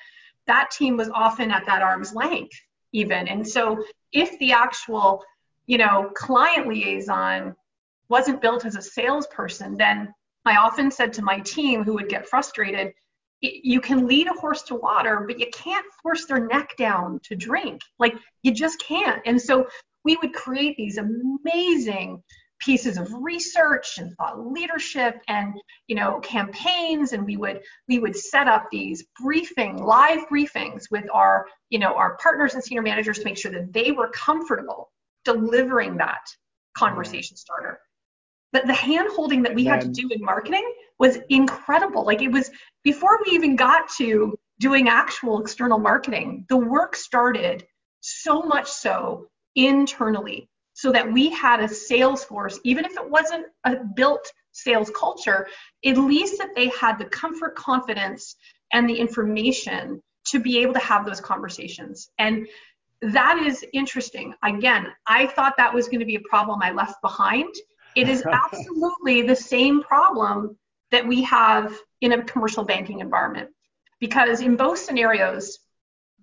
that 0.46 0.70
team 0.70 0.96
was 0.96 1.10
often 1.10 1.52
at 1.52 1.66
that 1.66 1.82
arm's 1.82 2.14
length 2.14 2.56
even. 2.92 3.28
And 3.28 3.48
so 3.48 3.84
if 4.14 4.38
the 4.40 4.54
actual, 4.54 5.24
you 5.68 5.78
know, 5.78 6.12
client 6.16 6.68
liaison 6.68 7.56
wasn't 8.10 8.42
built 8.42 8.66
as 8.66 8.76
a 8.76 8.82
salesperson, 8.82 9.78
then 9.78 10.14
I 10.46 10.58
often 10.58 10.92
said 10.92 11.14
to 11.14 11.24
my 11.24 11.40
team 11.40 11.84
who 11.84 11.94
would 11.94 12.10
get 12.10 12.28
frustrated, 12.28 12.94
you 13.42 13.82
can 13.82 14.08
lead 14.08 14.28
a 14.28 14.34
horse 14.34 14.64
to 14.64 14.76
water, 14.76 15.26
but 15.28 15.40
you 15.40 15.48
can't 15.54 15.86
force 16.02 16.26
their 16.26 16.48
neck 16.48 16.76
down 16.78 17.20
to 17.24 17.36
drink. 17.36 17.82
Like 18.00 18.16
you 18.44 18.54
just 18.54 18.80
can't. 18.80 19.22
And 19.26 19.42
so 19.42 19.68
we 20.04 20.16
would 20.22 20.34
create 20.34 20.78
these 20.78 20.98
amazing 20.98 22.24
pieces 22.60 22.98
of 22.98 23.12
research 23.14 23.98
and 23.98 24.16
thought 24.16 24.52
leadership 24.52 25.22
and 25.28 25.54
you 25.88 25.96
know 25.96 26.20
campaigns 26.22 27.12
and 27.12 27.26
we 27.26 27.36
would 27.36 27.60
we 27.90 28.00
would 28.00 28.16
set 28.16 28.48
up 28.48 28.68
these 28.72 29.04
briefing 29.22 29.78
live 29.84 30.20
briefings 30.30 30.90
with 30.90 31.04
our 31.14 31.48
you 31.70 31.78
know 31.78 31.94
our 31.96 32.16
partners 32.18 32.54
and 32.54 32.64
senior 32.64 32.82
managers 32.82 33.20
to 33.20 33.26
make 33.26 33.38
sure 33.38 33.52
that 33.52 33.74
they 33.74 33.92
were 33.92 34.08
comfortable 34.10 34.90
delivering 35.26 35.98
that 35.98 36.22
conversation 36.78 37.36
starter. 37.36 37.80
But 38.54 38.68
the 38.68 38.74
hand 38.74 39.10
holding 39.12 39.44
that 39.44 39.56
we 39.56 39.66
had 39.66 39.82
to 39.82 39.90
do 39.90 40.10
in 40.10 40.24
marketing 40.24 40.64
was 40.98 41.18
incredible. 41.30 42.06
Like 42.06 42.22
it 42.22 42.32
was 42.32 42.50
before 42.84 43.20
we 43.26 43.34
even 43.34 43.56
got 43.56 43.90
to 43.98 44.38
doing 44.60 44.88
actual 44.88 45.42
external 45.42 45.78
marketing 45.78 46.46
the 46.48 46.56
work 46.56 46.96
started 46.96 47.66
so 48.00 48.42
much 48.44 48.70
so 48.70 49.28
internally 49.56 50.48
so 50.74 50.92
that 50.92 51.12
we 51.12 51.30
had 51.30 51.62
a 51.62 51.68
sales 51.68 52.24
force, 52.24 52.60
even 52.64 52.86
if 52.86 52.94
it 52.94 53.10
wasn't 53.10 53.46
a 53.64 53.78
built 53.96 54.32
sales 54.52 54.92
culture, 54.96 55.48
at 55.86 55.98
least 55.98 56.38
that 56.38 56.54
they 56.56 56.70
had 56.70 56.98
the 56.98 57.06
comfort, 57.06 57.56
confidence, 57.56 58.36
and 58.74 58.90
the 58.90 58.98
information 58.98 60.02
to 60.26 60.40
be 60.40 60.60
able 60.60 60.74
to 60.74 60.80
have 60.80 61.06
those 61.06 61.22
conversations. 61.22 62.10
And 62.20 62.48
that 63.02 63.44
is 63.46 63.66
interesting. 63.74 64.34
Again, 64.44 64.88
I 65.08 65.28
thought 65.28 65.56
that 65.58 65.74
was 65.74 65.88
going 65.88 66.00
to 66.00 66.06
be 66.06 66.16
a 66.16 66.30
problem 66.30 66.62
I 66.62 66.72
left 66.72 67.02
behind. 67.02 67.54
It 67.96 68.10
is 68.10 68.24
absolutely 68.32 69.22
the 69.24 69.36
same 69.36 69.82
problem 69.82 70.58
that 70.92 71.08
we 71.08 71.24
have 71.24 71.76
in 72.02 72.14
a 72.14 72.24
commercial 72.24 72.64
banking 72.64 73.00
environment. 73.00 73.50
Because 74.00 74.42
in 74.42 74.56
both 74.56 74.80
scenarios, 74.80 75.60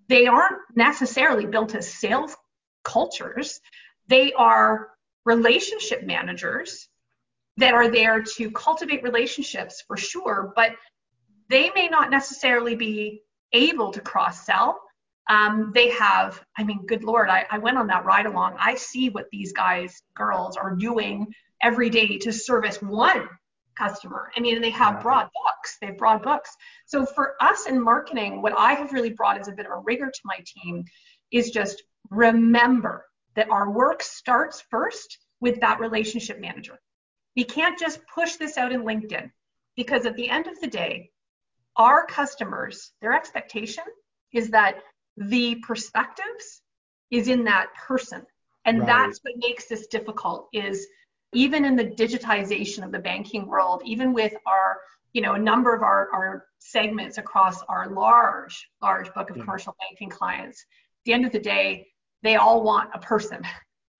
they 0.08 0.26
aren't 0.26 0.58
necessarily 0.74 1.46
built 1.46 1.74
as 1.74 1.92
sales 1.92 2.36
cultures. 2.84 3.60
They 4.08 4.32
are 4.32 4.90
relationship 5.24 6.04
managers 6.04 6.88
that 7.58 7.74
are 7.74 7.90
there 7.90 8.22
to 8.22 8.50
cultivate 8.50 9.02
relationships 9.02 9.82
for 9.86 9.96
sure, 9.96 10.52
but 10.56 10.72
they 11.48 11.70
may 11.74 11.88
not 11.88 12.10
necessarily 12.10 12.74
be 12.74 13.22
able 13.52 13.92
to 13.92 14.00
cross 14.00 14.44
sell. 14.44 14.80
Um, 15.28 15.70
they 15.74 15.90
have, 15.90 16.42
I 16.58 16.64
mean, 16.64 16.84
good 16.86 17.04
Lord, 17.04 17.28
I, 17.28 17.46
I 17.50 17.58
went 17.58 17.78
on 17.78 17.86
that 17.88 18.04
ride 18.04 18.26
along. 18.26 18.56
I 18.58 18.74
see 18.74 19.08
what 19.08 19.26
these 19.30 19.52
guys, 19.52 20.02
girls 20.16 20.56
are 20.56 20.74
doing 20.74 21.32
every 21.62 21.90
day 21.90 22.18
to 22.18 22.32
service 22.32 22.82
one 22.82 23.28
customer. 23.78 24.30
I 24.36 24.40
mean, 24.40 24.60
they 24.60 24.70
have 24.70 25.02
broad 25.02 25.28
books, 25.44 25.78
they 25.80 25.86
have 25.88 25.98
broad 25.98 26.22
books. 26.22 26.50
So 26.86 27.06
for 27.06 27.34
us 27.40 27.66
in 27.66 27.80
marketing, 27.80 28.42
what 28.42 28.54
I 28.56 28.74
have 28.74 28.92
really 28.92 29.10
brought 29.10 29.38
as 29.38 29.48
a 29.48 29.52
bit 29.52 29.66
of 29.66 29.72
a 29.72 29.78
rigor 29.78 30.10
to 30.10 30.20
my 30.24 30.38
team 30.44 30.84
is 31.30 31.50
just 31.50 31.82
remember 32.10 33.06
that 33.36 33.50
our 33.50 33.70
work 33.70 34.02
starts 34.02 34.62
first 34.70 35.18
with 35.40 35.60
that 35.60 35.80
relationship 35.80 36.40
manager. 36.40 36.78
We 37.36 37.44
can't 37.44 37.78
just 37.78 38.00
push 38.14 38.36
this 38.36 38.58
out 38.58 38.72
in 38.72 38.82
LinkedIn 38.82 39.30
because 39.76 40.04
at 40.04 40.16
the 40.16 40.28
end 40.28 40.46
of 40.46 40.60
the 40.60 40.66
day, 40.66 41.10
our 41.76 42.04
customers, 42.06 42.92
their 43.00 43.14
expectation 43.14 43.84
is 44.34 44.50
that 44.50 44.76
the 45.16 45.56
perspectives 45.56 46.62
is 47.10 47.28
in 47.28 47.44
that 47.44 47.68
person. 47.74 48.24
And 48.64 48.80
right. 48.80 48.86
that's 48.86 49.20
what 49.22 49.34
makes 49.38 49.66
this 49.66 49.86
difficult 49.88 50.48
is 50.52 50.86
even 51.34 51.64
in 51.64 51.76
the 51.76 51.84
digitization 51.84 52.84
of 52.84 52.92
the 52.92 52.98
banking 52.98 53.46
world, 53.46 53.82
even 53.84 54.12
with 54.12 54.32
our, 54.46 54.78
you 55.12 55.22
know, 55.22 55.34
a 55.34 55.38
number 55.38 55.74
of 55.74 55.82
our, 55.82 56.08
our 56.12 56.46
segments 56.58 57.18
across 57.18 57.62
our 57.68 57.90
large, 57.90 58.68
large 58.80 59.12
book 59.14 59.30
of 59.30 59.36
yeah. 59.36 59.42
commercial 59.42 59.74
banking 59.80 60.08
clients, 60.08 60.60
at 60.60 61.04
the 61.06 61.12
end 61.12 61.26
of 61.26 61.32
the 61.32 61.40
day, 61.40 61.86
they 62.22 62.36
all 62.36 62.62
want 62.62 62.90
a 62.94 62.98
person 62.98 63.42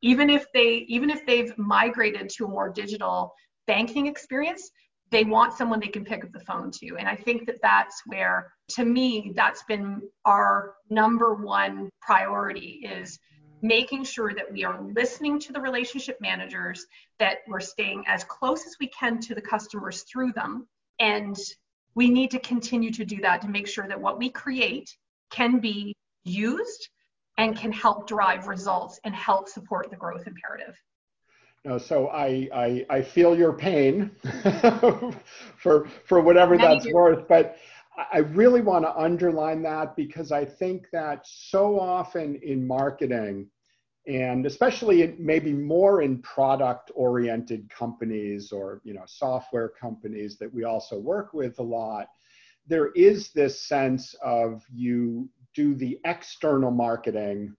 even 0.02 0.28
if 0.28 0.45
they 0.52 0.85
even 0.88 1.09
if 1.09 1.25
they've 1.26 1.57
migrated 1.57 2.28
to 2.28 2.45
a 2.45 2.49
more 2.49 2.69
digital 2.69 3.33
banking 3.66 4.07
experience 4.07 4.71
they 5.12 5.25
want 5.25 5.52
someone 5.52 5.78
they 5.78 5.87
can 5.87 6.04
pick 6.04 6.25
up 6.25 6.33
the 6.33 6.40
phone 6.40 6.71
to 6.71 6.97
and 6.99 7.07
i 7.09 7.14
think 7.14 7.47
that 7.47 7.61
that's 7.62 8.02
where 8.07 8.52
to 8.69 8.85
me 8.85 9.33
that's 9.37 9.62
been 9.64 10.02
our 10.25 10.75
number 10.90 11.35
one 11.35 11.88
priority 12.00 12.85
is 12.85 13.19
making 13.61 14.02
sure 14.02 14.35
that 14.35 14.50
we 14.50 14.64
are 14.64 14.83
listening 14.83 15.38
to 15.38 15.52
the 15.52 15.61
relationship 15.61 16.19
managers 16.21 16.87
that 17.21 17.38
we're 17.47 17.61
staying 17.61 18.02
as 18.09 18.25
close 18.25 18.66
as 18.66 18.75
we 18.81 18.88
can 18.88 19.21
to 19.21 19.35
the 19.37 19.40
customers 19.40 20.02
through 20.02 20.33
them 20.33 20.66
and 20.99 21.37
we 21.95 22.09
need 22.09 22.31
to 22.31 22.40
continue 22.40 22.90
to 22.90 23.04
do 23.04 23.21
that 23.21 23.42
to 23.42 23.49
make 23.49 23.69
sure 23.69 23.87
that 23.87 24.00
what 24.00 24.19
we 24.19 24.31
create 24.31 24.97
can 25.31 25.61
be 25.61 25.95
used 26.25 26.88
and 27.38 27.57
can 27.57 27.73
help 27.73 28.07
drive 28.07 28.47
results 28.47 28.99
and 29.04 29.14
help 29.14 29.49
support 29.49 29.90
the 29.90 29.97
growth 29.97 30.26
imperative. 30.26 30.76
No, 31.64 31.78
so 31.78 32.09
I, 32.09 32.49
I, 32.52 32.87
I 32.90 33.02
feel 33.02 33.37
your 33.38 33.52
pain 33.52 34.11
for 35.57 35.87
for 36.07 36.21
whatever 36.21 36.59
that's 36.59 36.87
worth, 36.92 37.28
but 37.28 37.57
I 38.12 38.19
really 38.19 38.62
want 38.62 38.85
to 38.85 38.97
underline 38.97 39.62
that 39.62 39.95
because 39.95 40.33
I 40.33 40.45
think 40.45 40.88
that 40.92 41.25
so 41.25 41.78
often 41.78 42.40
in 42.42 42.66
marketing, 42.66 43.49
and 44.09 44.45
especially 44.45 45.14
maybe 45.19 45.52
more 45.52 46.02
in 46.02 46.19
product 46.23 46.90
oriented 46.97 47.71
companies 47.71 48.50
or 48.50 48.81
you 48.83 48.95
know 48.95 49.04
software 49.07 49.69
companies 49.69 50.38
that 50.38 50.52
we 50.52 50.64
also 50.64 50.99
work 50.99 51.33
with 51.33 51.61
a 51.61 51.62
lot, 51.62 52.09
there 52.66 52.90
is 52.92 53.31
this 53.31 53.61
sense 53.61 54.16
of 54.25 54.62
you 54.73 55.28
do 55.54 55.76
the 55.76 55.99
external 56.04 56.73
marketing, 56.73 57.54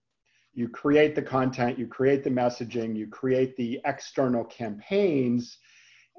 you 0.54 0.70
create 0.70 1.16
the 1.16 1.22
content, 1.22 1.80
you 1.80 1.88
create 1.88 2.24
the 2.24 2.30
messaging, 2.30 2.96
you 2.96 3.08
create 3.08 3.56
the 3.58 3.80
external 3.86 4.46
campaigns, 4.46 5.58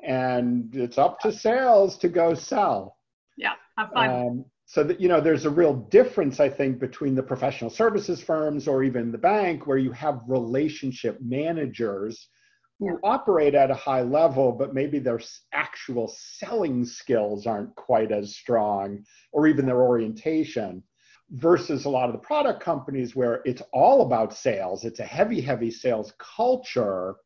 and 0.04 0.74
it's 0.74 0.98
up 0.98 1.20
to 1.20 1.32
sales 1.32 1.96
to 1.98 2.08
go 2.08 2.34
sell. 2.34 2.96
Yeah, 3.36 3.52
have 3.78 3.90
fun. 3.92 4.10
Um, 4.10 4.44
so 4.66 4.82
that 4.82 5.00
you 5.00 5.08
know, 5.08 5.20
there's 5.20 5.44
a 5.44 5.50
real 5.50 5.74
difference, 5.74 6.40
I 6.40 6.48
think, 6.48 6.80
between 6.80 7.14
the 7.14 7.22
professional 7.22 7.70
services 7.70 8.22
firms 8.22 8.66
or 8.66 8.82
even 8.82 9.12
the 9.12 9.18
bank, 9.18 9.66
where 9.66 9.78
you 9.78 9.92
have 9.92 10.20
relationship 10.26 11.18
managers 11.20 12.28
who 12.80 12.86
yeah. 12.86 12.96
operate 13.04 13.54
at 13.54 13.70
a 13.70 13.74
high 13.74 14.02
level, 14.02 14.50
but 14.50 14.74
maybe 14.74 14.98
their 14.98 15.20
actual 15.52 16.12
selling 16.16 16.84
skills 16.84 17.46
aren't 17.46 17.74
quite 17.76 18.10
as 18.10 18.34
strong, 18.34 19.04
or 19.32 19.46
even 19.46 19.64
their 19.64 19.82
orientation 19.82 20.82
versus 21.30 21.84
a 21.84 21.90
lot 21.90 22.08
of 22.08 22.12
the 22.12 22.18
product 22.18 22.62
companies 22.62 23.16
where 23.16 23.40
it's 23.44 23.62
all 23.72 24.02
about 24.02 24.34
sales. 24.34 24.84
It's 24.84 25.00
a 25.00 25.04
heavy, 25.04 25.40
heavy 25.40 25.70
sales 25.70 26.12
culture, 26.18 27.16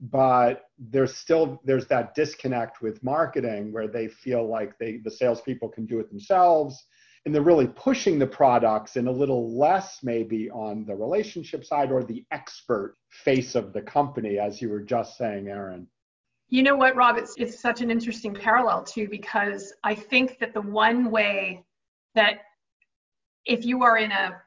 but 0.00 0.62
there's 0.78 1.16
still 1.16 1.60
there's 1.64 1.86
that 1.86 2.14
disconnect 2.14 2.80
with 2.80 3.02
marketing 3.02 3.72
where 3.72 3.88
they 3.88 4.08
feel 4.08 4.48
like 4.48 4.78
they 4.78 4.98
the 5.04 5.10
salespeople 5.10 5.68
can 5.68 5.86
do 5.86 6.00
it 6.00 6.08
themselves, 6.10 6.86
and 7.24 7.34
they're 7.34 7.42
really 7.42 7.66
pushing 7.66 8.18
the 8.18 8.26
products 8.26 8.96
and 8.96 9.08
a 9.08 9.12
little 9.12 9.58
less 9.58 9.98
maybe 10.02 10.50
on 10.50 10.84
the 10.86 10.94
relationship 10.94 11.64
side 11.64 11.92
or 11.92 12.02
the 12.02 12.24
expert 12.30 12.96
face 13.10 13.54
of 13.54 13.72
the 13.72 13.82
company, 13.82 14.38
as 14.38 14.62
you 14.62 14.68
were 14.70 14.80
just 14.80 15.18
saying, 15.18 15.48
Erin. 15.48 15.86
You 16.48 16.62
know 16.64 16.76
what, 16.76 16.96
Rob? 16.96 17.16
It's, 17.16 17.34
it's 17.36 17.60
such 17.60 17.80
an 17.80 17.90
interesting 17.90 18.34
parallel 18.34 18.82
too, 18.82 19.06
because 19.08 19.72
I 19.84 19.94
think 19.94 20.38
that 20.40 20.52
the 20.52 20.62
one 20.62 21.10
way 21.10 21.64
that 22.14 22.40
if 23.46 23.64
you 23.64 23.82
are 23.82 23.98
in 23.98 24.12
a 24.12 24.40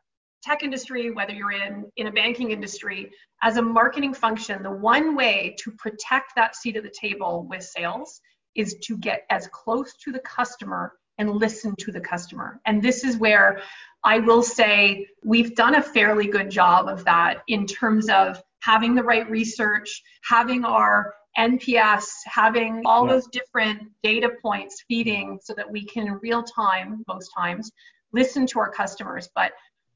tech 0.44 0.64
industry, 0.64 1.12
whether 1.12 1.34
you're 1.34 1.52
in, 1.52 1.86
in 1.96 2.08
a 2.08 2.12
banking 2.12 2.52
industry, 2.52 3.12
as 3.42 3.58
a 3.58 3.62
marketing 3.62 4.14
function, 4.14 4.62
the 4.62 4.72
one 4.72 5.16
way 5.16 5.56
to 5.60 5.72
protect 5.72 6.34
that 6.36 6.56
seat 6.56 6.76
at 6.76 6.84
the 6.84 6.90
table 6.90 7.48
with 7.50 7.64
sales 7.64 8.22
is 8.56 8.76
to 8.84 8.98
get 8.98 9.24
as 9.30 9.48
close 9.48 9.96
to 10.04 10.12
the 10.12 10.20
customer 10.20 10.94
and 11.18 11.30
listen 11.32 11.76
to 11.78 11.92
the 11.92 12.00
customer. 12.00 12.60
And 12.66 12.82
this 12.82 13.04
is 13.04 13.18
where 13.18 13.62
I 14.04 14.20
will 14.20 14.44
say 14.44 15.08
we've 15.24 15.56
done 15.56 15.76
a 15.76 15.82
fairly 15.82 16.28
good 16.28 16.50
job 16.50 16.88
of 16.88 17.06
that 17.06 17.38
in 17.48 17.66
terms 17.66 18.10
of 18.10 18.42
having 18.62 18.96
the 18.96 19.04
right 19.04 19.30
research, 19.30 20.02
having 20.24 20.66
our 20.66 21.14
NPS, 21.38 22.06
having 22.26 22.82
all 22.86 23.06
yeah. 23.06 23.14
those 23.14 23.28
different 23.28 23.82
data 24.04 24.30
points 24.42 24.84
feeding 24.88 25.40
so 25.42 25.54
that 25.54 25.70
we 25.70 25.86
can 25.86 26.20
real 26.22 26.44
time, 26.44 27.04
most 27.08 27.32
times, 27.36 27.72
listen 28.14 28.46
to 28.48 28.60
our 28.60 28.72
customers. 28.72 29.30
But 29.36 29.52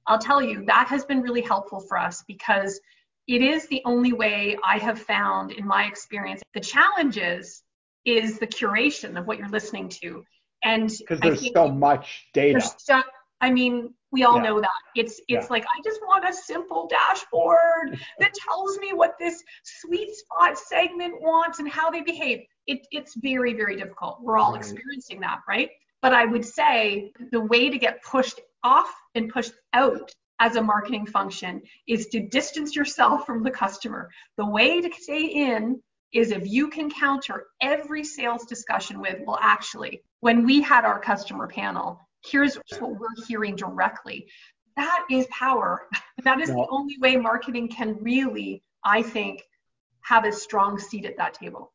I'll 0.07 0.19
tell 0.19 0.41
you, 0.41 0.65
that 0.65 0.87
has 0.89 1.05
been 1.05 1.21
really 1.21 1.41
helpful 1.41 1.79
for 1.79 1.97
us 1.97 2.23
because 2.27 2.79
it 3.27 3.41
is 3.41 3.67
the 3.67 3.81
only 3.85 4.13
way 4.13 4.57
I 4.63 4.77
have 4.77 4.99
found 4.99 5.51
in 5.51 5.65
my 5.67 5.85
experience. 5.85 6.41
The 6.53 6.61
challenge 6.61 7.17
is, 7.17 7.63
is 8.05 8.39
the 8.39 8.47
curation 8.47 9.19
of 9.19 9.27
what 9.27 9.37
you're 9.37 9.49
listening 9.49 9.89
to. 9.89 10.23
And 10.63 10.91
because 10.97 11.19
there's 11.19 11.53
so 11.53 11.69
much 11.69 12.27
data. 12.33 12.61
So, 12.77 13.01
I 13.41 13.51
mean, 13.51 13.93
we 14.11 14.23
all 14.23 14.37
yeah. 14.37 14.43
know 14.43 14.61
that. 14.61 14.69
It's 14.95 15.19
it's 15.27 15.45
yeah. 15.45 15.47
like 15.49 15.65
I 15.65 15.81
just 15.83 15.99
want 16.01 16.27
a 16.27 16.33
simple 16.33 16.87
dashboard 16.87 17.99
that 18.19 18.33
tells 18.33 18.77
me 18.79 18.93
what 18.93 19.15
this 19.19 19.43
sweet 19.63 20.15
spot 20.15 20.57
segment 20.57 21.21
wants 21.21 21.59
and 21.59 21.69
how 21.69 21.91
they 21.91 22.01
behave. 22.01 22.43
It, 22.65 22.87
it's 22.91 23.15
very, 23.15 23.53
very 23.53 23.75
difficult. 23.75 24.19
We're 24.21 24.37
all 24.37 24.53
right. 24.53 24.59
experiencing 24.59 25.19
that, 25.21 25.41
right? 25.47 25.69
But 26.07 26.13
I 26.13 26.23
would 26.23 26.45
say 26.45 27.11
the 27.33 27.41
way 27.41 27.69
to 27.69 27.77
get 27.77 28.01
pushed 28.01 28.39
off 28.63 28.89
and 29.13 29.29
pushed 29.29 29.51
out 29.73 30.09
as 30.39 30.55
a 30.55 30.61
marketing 30.61 31.05
function 31.05 31.61
is 31.85 32.07
to 32.07 32.29
distance 32.29 32.77
yourself 32.77 33.25
from 33.25 33.43
the 33.43 33.51
customer. 33.51 34.09
The 34.37 34.45
way 34.45 34.79
to 34.79 34.89
stay 34.97 35.25
in 35.25 35.81
is 36.13 36.31
if 36.31 36.47
you 36.47 36.69
can 36.69 36.89
counter 36.89 37.47
every 37.59 38.05
sales 38.05 38.45
discussion 38.45 39.01
with, 39.01 39.17
well, 39.27 39.37
actually, 39.41 40.01
when 40.21 40.45
we 40.45 40.61
had 40.61 40.85
our 40.85 40.97
customer 40.97 41.45
panel, 41.45 41.99
here's 42.25 42.55
what 42.79 42.91
we're 42.97 43.25
hearing 43.27 43.57
directly. 43.57 44.29
That 44.77 45.05
is 45.11 45.27
power. 45.29 45.89
That 46.23 46.39
is 46.39 46.47
no. 46.47 46.55
the 46.55 46.67
only 46.69 46.95
way 47.01 47.17
marketing 47.17 47.67
can 47.67 47.97
really, 47.99 48.63
I 48.81 49.01
think, 49.01 49.43
have 50.03 50.23
a 50.23 50.31
strong 50.31 50.79
seat 50.79 51.03
at 51.03 51.17
that 51.17 51.33
table. 51.33 51.73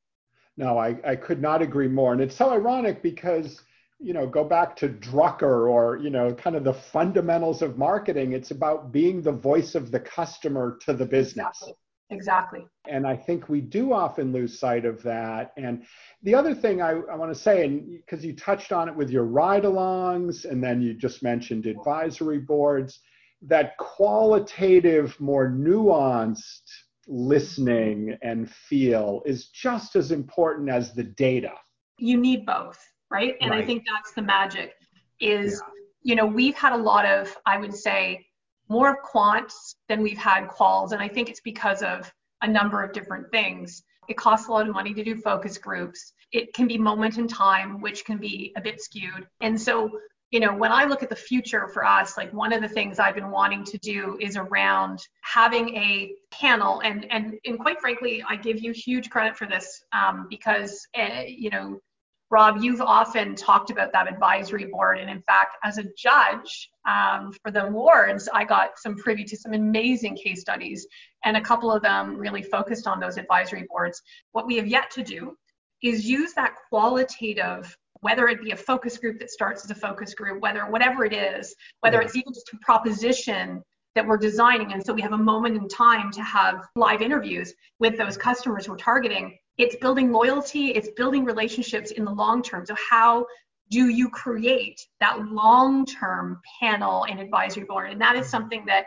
No, 0.56 0.78
I, 0.78 0.96
I 1.04 1.16
could 1.16 1.42
not 1.42 1.60
agree 1.60 1.88
more. 1.88 2.14
And 2.14 2.22
it's 2.22 2.34
so 2.34 2.48
ironic 2.48 3.02
because, 3.02 3.60
you 4.02 4.12
know, 4.12 4.26
go 4.26 4.44
back 4.44 4.74
to 4.76 4.88
Drucker 4.88 5.70
or, 5.70 5.96
you 5.96 6.10
know, 6.10 6.34
kind 6.34 6.56
of 6.56 6.64
the 6.64 6.74
fundamentals 6.74 7.62
of 7.62 7.78
marketing. 7.78 8.32
It's 8.32 8.50
about 8.50 8.92
being 8.92 9.22
the 9.22 9.32
voice 9.32 9.74
of 9.74 9.90
the 9.90 10.00
customer 10.00 10.78
to 10.82 10.92
the 10.92 11.06
business. 11.06 11.62
Exactly. 12.10 12.66
And 12.86 13.06
I 13.06 13.16
think 13.16 13.48
we 13.48 13.60
do 13.60 13.92
often 13.92 14.32
lose 14.32 14.58
sight 14.58 14.84
of 14.84 15.02
that. 15.04 15.52
And 15.56 15.84
the 16.22 16.34
other 16.34 16.54
thing 16.54 16.82
I, 16.82 16.90
I 16.90 17.16
want 17.16 17.32
to 17.32 17.38
say, 17.38 17.64
and 17.64 17.98
because 18.04 18.24
you 18.24 18.34
touched 18.34 18.72
on 18.72 18.88
it 18.88 18.94
with 18.94 19.08
your 19.08 19.24
ride 19.24 19.62
alongs, 19.62 20.44
and 20.44 20.62
then 20.62 20.82
you 20.82 20.92
just 20.92 21.22
mentioned 21.22 21.64
advisory 21.64 22.38
boards, 22.38 23.00
that 23.40 23.76
qualitative, 23.78 25.18
more 25.20 25.48
nuanced 25.48 26.68
listening 27.08 28.16
and 28.22 28.50
feel 28.50 29.22
is 29.24 29.48
just 29.48 29.96
as 29.96 30.12
important 30.12 30.68
as 30.68 30.94
the 30.94 31.04
data. 31.04 31.52
You 31.98 32.18
need 32.18 32.44
both, 32.46 32.78
right? 33.12 33.36
And 33.40 33.50
right. 33.50 33.62
I 33.62 33.66
think 33.66 33.84
that's 33.86 34.12
the 34.14 34.22
magic 34.22 34.74
is, 35.20 35.62
yeah. 35.62 35.82
you 36.02 36.16
know, 36.16 36.26
we've 36.26 36.56
had 36.56 36.72
a 36.72 36.76
lot 36.76 37.04
of, 37.04 37.36
I 37.46 37.58
would 37.58 37.74
say, 37.74 38.26
more 38.68 38.98
quants 39.02 39.74
than 39.88 40.02
we've 40.02 40.18
had 40.18 40.48
quals. 40.48 40.92
And 40.92 41.02
I 41.02 41.08
think 41.08 41.28
it's 41.28 41.40
because 41.40 41.82
of 41.82 42.10
a 42.40 42.48
number 42.48 42.82
of 42.82 42.92
different 42.92 43.30
things. 43.30 43.82
It 44.08 44.16
costs 44.16 44.48
a 44.48 44.50
lot 44.50 44.66
of 44.66 44.74
money 44.74 44.94
to 44.94 45.04
do 45.04 45.16
focus 45.16 45.58
groups. 45.58 46.12
It 46.32 46.54
can 46.54 46.66
be 46.66 46.78
moment 46.78 47.18
in 47.18 47.28
time, 47.28 47.80
which 47.80 48.04
can 48.04 48.16
be 48.16 48.52
a 48.56 48.60
bit 48.60 48.80
skewed. 48.80 49.28
And 49.42 49.60
so, 49.60 49.90
you 50.30 50.40
know, 50.40 50.54
when 50.54 50.72
I 50.72 50.84
look 50.84 51.02
at 51.02 51.10
the 51.10 51.16
future 51.16 51.68
for 51.68 51.84
us, 51.84 52.16
like 52.16 52.32
one 52.32 52.52
of 52.54 52.62
the 52.62 52.68
things 52.68 52.98
I've 52.98 53.14
been 53.14 53.30
wanting 53.30 53.64
to 53.64 53.78
do 53.78 54.16
is 54.20 54.36
around 54.36 55.06
having 55.20 55.76
a 55.76 56.12
panel. 56.30 56.80
And 56.80 57.06
and 57.12 57.38
and 57.44 57.58
quite 57.58 57.80
frankly, 57.80 58.24
I 58.26 58.36
give 58.36 58.60
you 58.60 58.72
huge 58.72 59.10
credit 59.10 59.36
for 59.36 59.46
this 59.46 59.84
um, 59.92 60.26
because 60.30 60.86
uh, 60.98 61.24
you 61.26 61.50
know 61.50 61.78
Rob, 62.32 62.62
you've 62.62 62.80
often 62.80 63.34
talked 63.34 63.70
about 63.70 63.92
that 63.92 64.10
advisory 64.10 64.64
board. 64.64 64.98
And 64.98 65.10
in 65.10 65.20
fact, 65.20 65.58
as 65.64 65.76
a 65.76 65.84
judge 65.98 66.70
um, 66.88 67.30
for 67.42 67.50
the 67.50 67.66
awards, 67.66 68.26
I 68.32 68.44
got 68.44 68.78
some 68.78 68.96
privy 68.96 69.22
to 69.24 69.36
some 69.36 69.52
amazing 69.52 70.16
case 70.16 70.40
studies, 70.40 70.86
and 71.26 71.36
a 71.36 71.42
couple 71.42 71.70
of 71.70 71.82
them 71.82 72.16
really 72.16 72.42
focused 72.42 72.86
on 72.86 73.00
those 73.00 73.18
advisory 73.18 73.66
boards. 73.68 74.00
What 74.32 74.46
we 74.46 74.56
have 74.56 74.66
yet 74.66 74.90
to 74.92 75.04
do 75.04 75.36
is 75.82 76.08
use 76.08 76.32
that 76.32 76.54
qualitative 76.70 77.76
whether 78.00 78.26
it 78.26 78.42
be 78.42 78.50
a 78.50 78.56
focus 78.56 78.98
group 78.98 79.20
that 79.20 79.30
starts 79.30 79.62
as 79.64 79.70
a 79.70 79.76
focus 79.76 80.12
group, 80.12 80.42
whether 80.42 80.62
whatever 80.62 81.04
it 81.04 81.12
is, 81.12 81.54
whether 81.82 82.00
it's 82.00 82.16
even 82.16 82.32
just 82.32 82.50
a 82.52 82.56
proposition 82.56 83.62
that 83.94 84.04
we're 84.04 84.16
designing. 84.16 84.72
And 84.72 84.84
so 84.84 84.92
we 84.92 85.02
have 85.02 85.12
a 85.12 85.18
moment 85.18 85.56
in 85.56 85.68
time 85.68 86.10
to 86.12 86.22
have 86.22 86.66
live 86.74 87.00
interviews 87.00 87.54
with 87.78 87.96
those 87.96 88.16
customers 88.16 88.68
we're 88.68 88.76
targeting 88.76 89.38
it's 89.58 89.76
building 89.76 90.10
loyalty, 90.12 90.68
it's 90.70 90.88
building 90.96 91.24
relationships 91.24 91.90
in 91.90 92.04
the 92.04 92.12
long 92.12 92.42
term. 92.42 92.64
So 92.66 92.74
how 92.90 93.26
do 93.70 93.88
you 93.88 94.10
create 94.10 94.86
that 95.00 95.26
long-term 95.28 96.40
panel 96.60 97.06
and 97.06 97.18
advisory 97.18 97.64
board? 97.64 97.90
And 97.90 98.00
that 98.00 98.16
is 98.16 98.28
something 98.28 98.64
that 98.66 98.86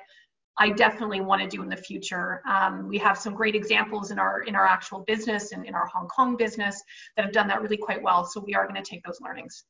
I 0.58 0.69
definitely 0.69 1.21
want 1.21 1.41
to 1.41 1.47
do 1.47 1.63
in 1.63 1.69
the 1.69 1.75
future. 1.75 2.41
Um, 2.47 2.88
we 2.88 2.97
have 2.99 3.17
some 3.17 3.34
great 3.34 3.56
examples 3.56 4.12
in 4.12 4.19
our 4.19 4.43
in 4.43 4.56
our 4.56 4.65
actual 4.65 4.99
business 5.01 5.51
and 5.51 5.65
in 5.65 5.73
our 5.75 5.88
Hong 5.88 6.08
Kong 6.08 6.38
business 6.38 6.82
that 7.15 7.25
have 7.25 7.34
done 7.34 7.47
that 7.47 7.62
really 7.62 7.78
quite 7.78 8.01
well. 8.01 8.25
So 8.25 8.39
we 8.39 8.54
are 8.54 8.67
going 8.67 8.82
to 8.82 8.89
take 8.89 9.04
those 9.04 9.19
learnings. 9.21 9.65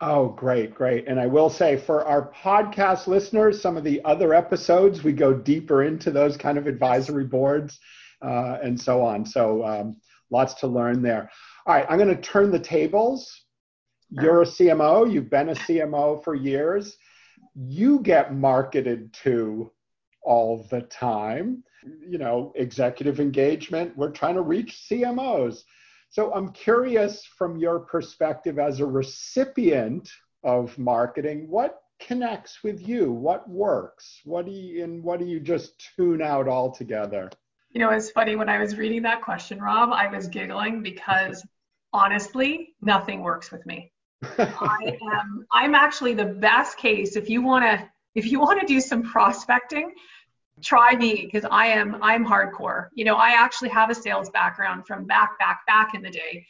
Oh, 0.00 0.28
great, 0.28 0.74
great. 0.74 1.08
And 1.08 1.20
I 1.20 1.26
will 1.26 1.50
say 1.50 1.76
for 1.76 2.06
our 2.06 2.32
podcast 2.32 3.06
listeners, 3.06 3.60
some 3.60 3.76
of 3.76 3.84
the 3.84 4.02
other 4.06 4.32
episodes, 4.32 5.04
we 5.04 5.12
go 5.12 5.34
deeper 5.34 5.82
into 5.82 6.10
those 6.10 6.38
kind 6.38 6.56
of 6.56 6.66
advisory 6.66 7.24
boards 7.24 7.78
uh, 8.22 8.58
and 8.62 8.80
so 8.80 9.02
on. 9.02 9.26
So 9.26 9.62
um, 9.66 9.96
lots 10.30 10.54
to 10.54 10.66
learn 10.66 11.02
there. 11.02 11.30
All 11.66 11.74
right, 11.74 11.86
I'm 11.88 11.98
going 11.98 12.14
to 12.14 12.22
turn 12.22 12.50
the 12.50 12.58
tables. 12.58 13.44
You're 14.10 14.42
a 14.42 14.46
CMO, 14.46 15.10
you've 15.10 15.30
been 15.30 15.50
a 15.50 15.54
CMO 15.54 16.22
for 16.24 16.34
years. 16.34 16.96
You 17.54 18.00
get 18.00 18.34
marketed 18.34 19.12
to 19.22 19.70
all 20.22 20.66
the 20.70 20.82
time. 20.82 21.62
You 22.06 22.18
know, 22.18 22.52
executive 22.56 23.20
engagement, 23.20 23.96
we're 23.96 24.10
trying 24.10 24.34
to 24.34 24.42
reach 24.42 24.86
CMOs. 24.90 25.62
So 26.10 26.32
I'm 26.34 26.50
curious 26.52 27.24
from 27.38 27.56
your 27.56 27.78
perspective 27.78 28.58
as 28.58 28.80
a 28.80 28.86
recipient 28.86 30.10
of 30.42 30.76
marketing, 30.76 31.46
what 31.48 31.82
connects 32.00 32.64
with 32.64 32.86
you? 32.86 33.12
What 33.12 33.48
works? 33.48 34.20
What 34.24 34.46
do 34.46 34.52
you 34.52 34.82
and 34.82 35.04
what 35.04 35.20
do 35.20 35.26
you 35.26 35.38
just 35.38 35.72
tune 35.96 36.22
out 36.22 36.48
altogether? 36.48 37.30
You 37.72 37.80
know, 37.80 37.90
it's 37.90 38.10
funny 38.10 38.36
when 38.36 38.48
I 38.48 38.58
was 38.58 38.76
reading 38.76 39.02
that 39.02 39.22
question, 39.22 39.60
Rob, 39.60 39.90
I 39.92 40.08
was 40.08 40.26
giggling 40.26 40.82
because 40.82 41.44
honestly, 41.92 42.74
nothing 42.82 43.22
works 43.22 43.52
with 43.52 43.64
me. 43.64 43.92
I 44.22 44.98
am 45.12 45.46
I'm 45.52 45.74
actually 45.74 46.14
the 46.14 46.24
best 46.24 46.76
case 46.76 47.16
if 47.16 47.30
you 47.30 47.42
want 47.42 47.64
to 47.64 47.88
if 48.14 48.26
you 48.26 48.40
want 48.40 48.60
to 48.60 48.66
do 48.66 48.80
some 48.80 49.02
prospecting, 49.02 49.92
try 50.60 50.96
me 50.96 51.22
because 51.24 51.48
I 51.50 51.68
am 51.68 52.02
I'm 52.02 52.26
hardcore. 52.26 52.88
You 52.94 53.04
know, 53.04 53.14
I 53.14 53.30
actually 53.30 53.70
have 53.70 53.88
a 53.88 53.94
sales 53.94 54.30
background 54.30 54.86
from 54.86 55.06
back 55.06 55.38
back 55.38 55.64
back 55.66 55.94
in 55.94 56.02
the 56.02 56.10
day 56.10 56.46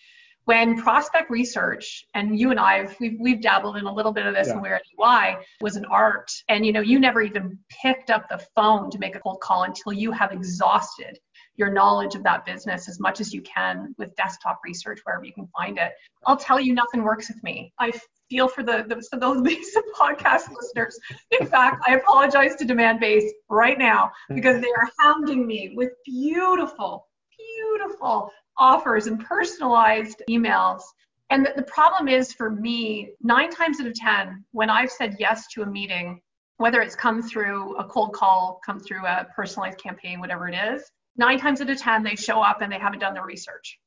when 0.50 0.82
prospect 0.82 1.30
research 1.30 2.04
and 2.16 2.36
you 2.36 2.50
and 2.50 2.58
I 2.58 2.78
have 2.78 2.96
we've, 2.98 3.16
we've 3.20 3.40
dabbled 3.40 3.76
in 3.76 3.84
a 3.86 3.94
little 3.94 4.10
bit 4.10 4.26
of 4.26 4.34
this 4.34 4.48
yeah. 4.48 4.54
when 4.54 4.62
we 4.64 4.68
were 4.68 4.74
at 4.74 4.82
EY 5.00 5.36
was 5.60 5.76
an 5.76 5.84
art 5.84 6.28
and 6.48 6.66
you 6.66 6.72
know 6.72 6.80
you 6.80 6.98
never 6.98 7.22
even 7.22 7.56
picked 7.80 8.10
up 8.10 8.28
the 8.28 8.44
phone 8.56 8.90
to 8.90 8.98
make 8.98 9.14
a 9.14 9.20
cold 9.20 9.38
call 9.40 9.62
until 9.62 9.92
you 9.92 10.10
have 10.10 10.32
exhausted 10.32 11.16
your 11.54 11.70
knowledge 11.70 12.16
of 12.16 12.24
that 12.24 12.44
business 12.44 12.88
as 12.88 12.98
much 12.98 13.20
as 13.20 13.32
you 13.32 13.40
can 13.42 13.94
with 13.96 14.12
desktop 14.16 14.58
research 14.64 14.98
wherever 15.04 15.24
you 15.24 15.32
can 15.32 15.46
find 15.56 15.78
it. 15.78 15.92
I'll 16.26 16.36
tell 16.36 16.58
you 16.58 16.74
nothing 16.74 17.04
works 17.04 17.28
with 17.28 17.40
me. 17.44 17.72
I 17.78 17.92
feel 18.28 18.48
for 18.48 18.64
the, 18.64 18.84
the 18.88 19.00
so 19.02 19.20
those 19.20 19.42
basic 19.52 19.84
podcast 19.94 20.52
listeners. 20.52 20.98
In 21.40 21.46
fact, 21.46 21.80
I 21.86 21.94
apologize 21.94 22.56
to 22.56 22.64
Demandbase 22.64 23.28
right 23.48 23.78
now 23.78 24.10
because 24.34 24.60
they 24.60 24.72
are 24.76 24.88
hounding 24.98 25.46
me 25.46 25.74
with 25.76 25.90
beautiful, 26.04 27.06
beautiful 27.38 28.32
offers 28.60 29.08
and 29.08 29.24
personalized 29.24 30.22
emails. 30.30 30.82
And 31.30 31.46
the, 31.46 31.52
the 31.56 31.62
problem 31.62 32.08
is 32.08 32.32
for 32.32 32.50
me, 32.50 33.12
nine 33.22 33.50
times 33.50 33.80
out 33.80 33.86
of 33.86 33.94
10, 33.94 34.44
when 34.52 34.70
I've 34.70 34.90
said 34.90 35.16
yes 35.18 35.46
to 35.54 35.62
a 35.62 35.66
meeting, 35.66 36.20
whether 36.58 36.80
it's 36.80 36.94
come 36.94 37.22
through 37.22 37.76
a 37.76 37.84
cold 37.84 38.12
call, 38.12 38.60
come 38.64 38.78
through 38.78 39.06
a 39.06 39.26
personalized 39.34 39.78
campaign, 39.78 40.20
whatever 40.20 40.48
it 40.48 40.54
is, 40.54 40.82
nine 41.16 41.38
times 41.38 41.60
out 41.60 41.70
of 41.70 41.78
10, 41.78 42.02
they 42.02 42.14
show 42.14 42.42
up 42.42 42.60
and 42.60 42.70
they 42.70 42.78
haven't 42.78 43.00
done 43.00 43.14
their 43.14 43.24
research. 43.24 43.78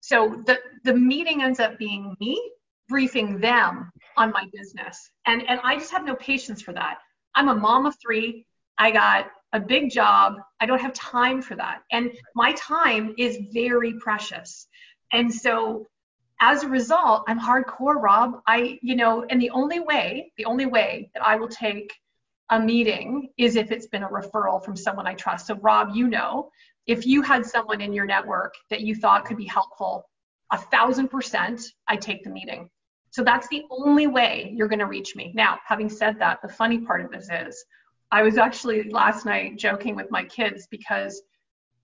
So 0.00 0.42
the, 0.46 0.58
the 0.84 0.94
meeting 0.94 1.42
ends 1.42 1.60
up 1.60 1.78
being 1.78 2.16
me 2.20 2.40
briefing 2.88 3.40
them 3.40 3.90
on 4.16 4.30
my 4.32 4.44
business. 4.52 5.10
And, 5.26 5.48
and 5.48 5.60
I 5.64 5.76
just 5.76 5.92
have 5.92 6.04
no 6.04 6.14
patience 6.16 6.60
for 6.60 6.72
that. 6.74 6.98
I'm 7.34 7.48
a 7.48 7.54
mom 7.54 7.86
of 7.86 7.96
three. 8.00 8.46
I 8.78 8.90
got 8.90 9.30
a 9.52 9.60
big 9.60 9.90
job. 9.90 10.36
I 10.60 10.66
don't 10.66 10.80
have 10.80 10.94
time 10.94 11.42
for 11.42 11.54
that. 11.56 11.82
And 11.90 12.12
my 12.34 12.52
time 12.52 13.14
is 13.18 13.38
very 13.52 13.94
precious. 13.94 14.66
And 15.12 15.32
so 15.32 15.86
as 16.40 16.64
a 16.64 16.68
result, 16.68 17.24
I'm 17.28 17.38
hardcore, 17.38 18.00
Rob. 18.02 18.40
I, 18.46 18.78
you 18.82 18.96
know, 18.96 19.24
and 19.28 19.40
the 19.40 19.50
only 19.50 19.80
way, 19.80 20.32
the 20.36 20.46
only 20.46 20.66
way 20.66 21.10
that 21.14 21.24
I 21.24 21.36
will 21.36 21.48
take 21.48 21.92
a 22.50 22.58
meeting 22.58 23.28
is 23.38 23.56
if 23.56 23.70
it's 23.70 23.86
been 23.86 24.02
a 24.02 24.08
referral 24.08 24.62
from 24.62 24.76
someone 24.76 25.06
I 25.06 25.14
trust. 25.14 25.46
So, 25.46 25.54
Rob, 25.56 25.94
you 25.94 26.08
know, 26.08 26.50
if 26.86 27.06
you 27.06 27.22
had 27.22 27.46
someone 27.46 27.80
in 27.80 27.92
your 27.92 28.06
network 28.06 28.54
that 28.70 28.80
you 28.80 28.94
thought 28.94 29.24
could 29.24 29.36
be 29.36 29.46
helpful, 29.46 30.04
a 30.50 30.58
thousand 30.58 31.08
percent, 31.08 31.62
I 31.86 31.96
take 31.96 32.24
the 32.24 32.30
meeting. 32.30 32.68
So 33.10 33.22
that's 33.22 33.46
the 33.48 33.62
only 33.70 34.06
way 34.06 34.52
you're 34.54 34.68
going 34.68 34.78
to 34.80 34.86
reach 34.86 35.14
me. 35.14 35.32
Now, 35.34 35.58
having 35.66 35.88
said 35.88 36.18
that, 36.18 36.40
the 36.42 36.48
funny 36.48 36.78
part 36.78 37.04
of 37.04 37.10
this 37.10 37.28
is 37.30 37.64
I 38.12 38.22
was 38.22 38.36
actually 38.36 38.90
last 38.90 39.24
night 39.24 39.56
joking 39.56 39.96
with 39.96 40.10
my 40.10 40.22
kids 40.24 40.68
because 40.70 41.22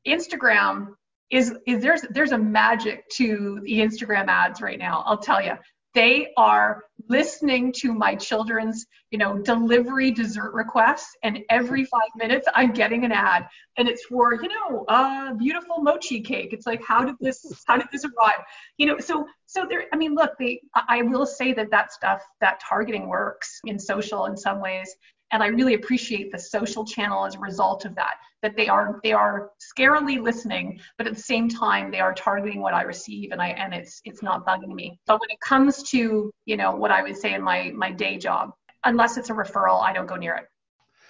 Instagram 0.06 0.88
is 1.30 1.54
is 1.66 1.82
there's 1.82 2.02
there's 2.10 2.32
a 2.32 2.38
magic 2.38 3.08
to 3.16 3.60
the 3.64 3.80
Instagram 3.80 4.28
ads 4.28 4.60
right 4.60 4.78
now. 4.78 5.02
I'll 5.06 5.18
tell 5.18 5.42
you 5.42 5.54
they 5.94 6.28
are 6.36 6.84
listening 7.08 7.72
to 7.72 7.94
my 7.94 8.14
children's 8.14 8.84
you 9.10 9.18
know 9.18 9.38
delivery 9.38 10.10
dessert 10.10 10.52
requests 10.52 11.16
and 11.22 11.38
every 11.48 11.84
five 11.86 12.10
minutes 12.16 12.46
i'm 12.54 12.72
getting 12.72 13.04
an 13.06 13.12
ad 13.12 13.48
and 13.78 13.88
it's 13.88 14.04
for 14.04 14.34
you 14.34 14.48
know 14.48 14.84
a 14.88 15.34
beautiful 15.38 15.78
mochi 15.80 16.20
cake. 16.20 16.52
It's 16.52 16.66
like 16.66 16.82
how 16.86 17.04
did 17.04 17.16
this 17.20 17.42
how 17.66 17.78
did 17.78 17.86
this 17.90 18.04
arrive? 18.04 18.44
You 18.76 18.86
know 18.86 18.98
so 18.98 19.26
so 19.46 19.66
there 19.68 19.84
i 19.94 19.96
mean 19.96 20.14
look 20.14 20.32
they 20.38 20.60
i 20.74 21.00
will 21.00 21.24
say 21.24 21.54
that 21.54 21.70
that 21.70 21.90
stuff 21.90 22.22
that 22.42 22.60
targeting 22.60 23.08
works 23.08 23.60
in 23.64 23.78
social 23.78 24.26
in 24.26 24.36
some 24.36 24.60
ways 24.60 24.94
and 25.30 25.42
I 25.42 25.48
really 25.48 25.74
appreciate 25.74 26.32
the 26.32 26.38
social 26.38 26.84
channel 26.84 27.26
as 27.26 27.34
a 27.34 27.38
result 27.38 27.84
of 27.84 27.94
that. 27.96 28.14
That 28.42 28.56
they 28.56 28.68
are 28.68 29.00
they 29.02 29.12
are 29.12 29.50
scarily 29.76 30.22
listening, 30.22 30.80
but 30.96 31.06
at 31.06 31.14
the 31.14 31.20
same 31.20 31.48
time 31.48 31.90
they 31.90 32.00
are 32.00 32.14
targeting 32.14 32.60
what 32.60 32.72
I 32.72 32.82
receive, 32.82 33.32
and 33.32 33.42
I 33.42 33.48
and 33.48 33.74
it's 33.74 34.00
it's 34.04 34.22
not 34.22 34.46
bugging 34.46 34.74
me. 34.74 34.98
But 35.06 35.20
when 35.20 35.30
it 35.30 35.40
comes 35.40 35.82
to 35.90 36.30
you 36.44 36.56
know 36.56 36.74
what 36.74 36.90
I 36.90 37.02
would 37.02 37.16
say 37.16 37.34
in 37.34 37.42
my 37.42 37.72
my 37.74 37.90
day 37.90 38.16
job, 38.16 38.52
unless 38.84 39.16
it's 39.16 39.30
a 39.30 39.34
referral, 39.34 39.82
I 39.82 39.92
don't 39.92 40.06
go 40.06 40.16
near 40.16 40.34
it. 40.36 40.44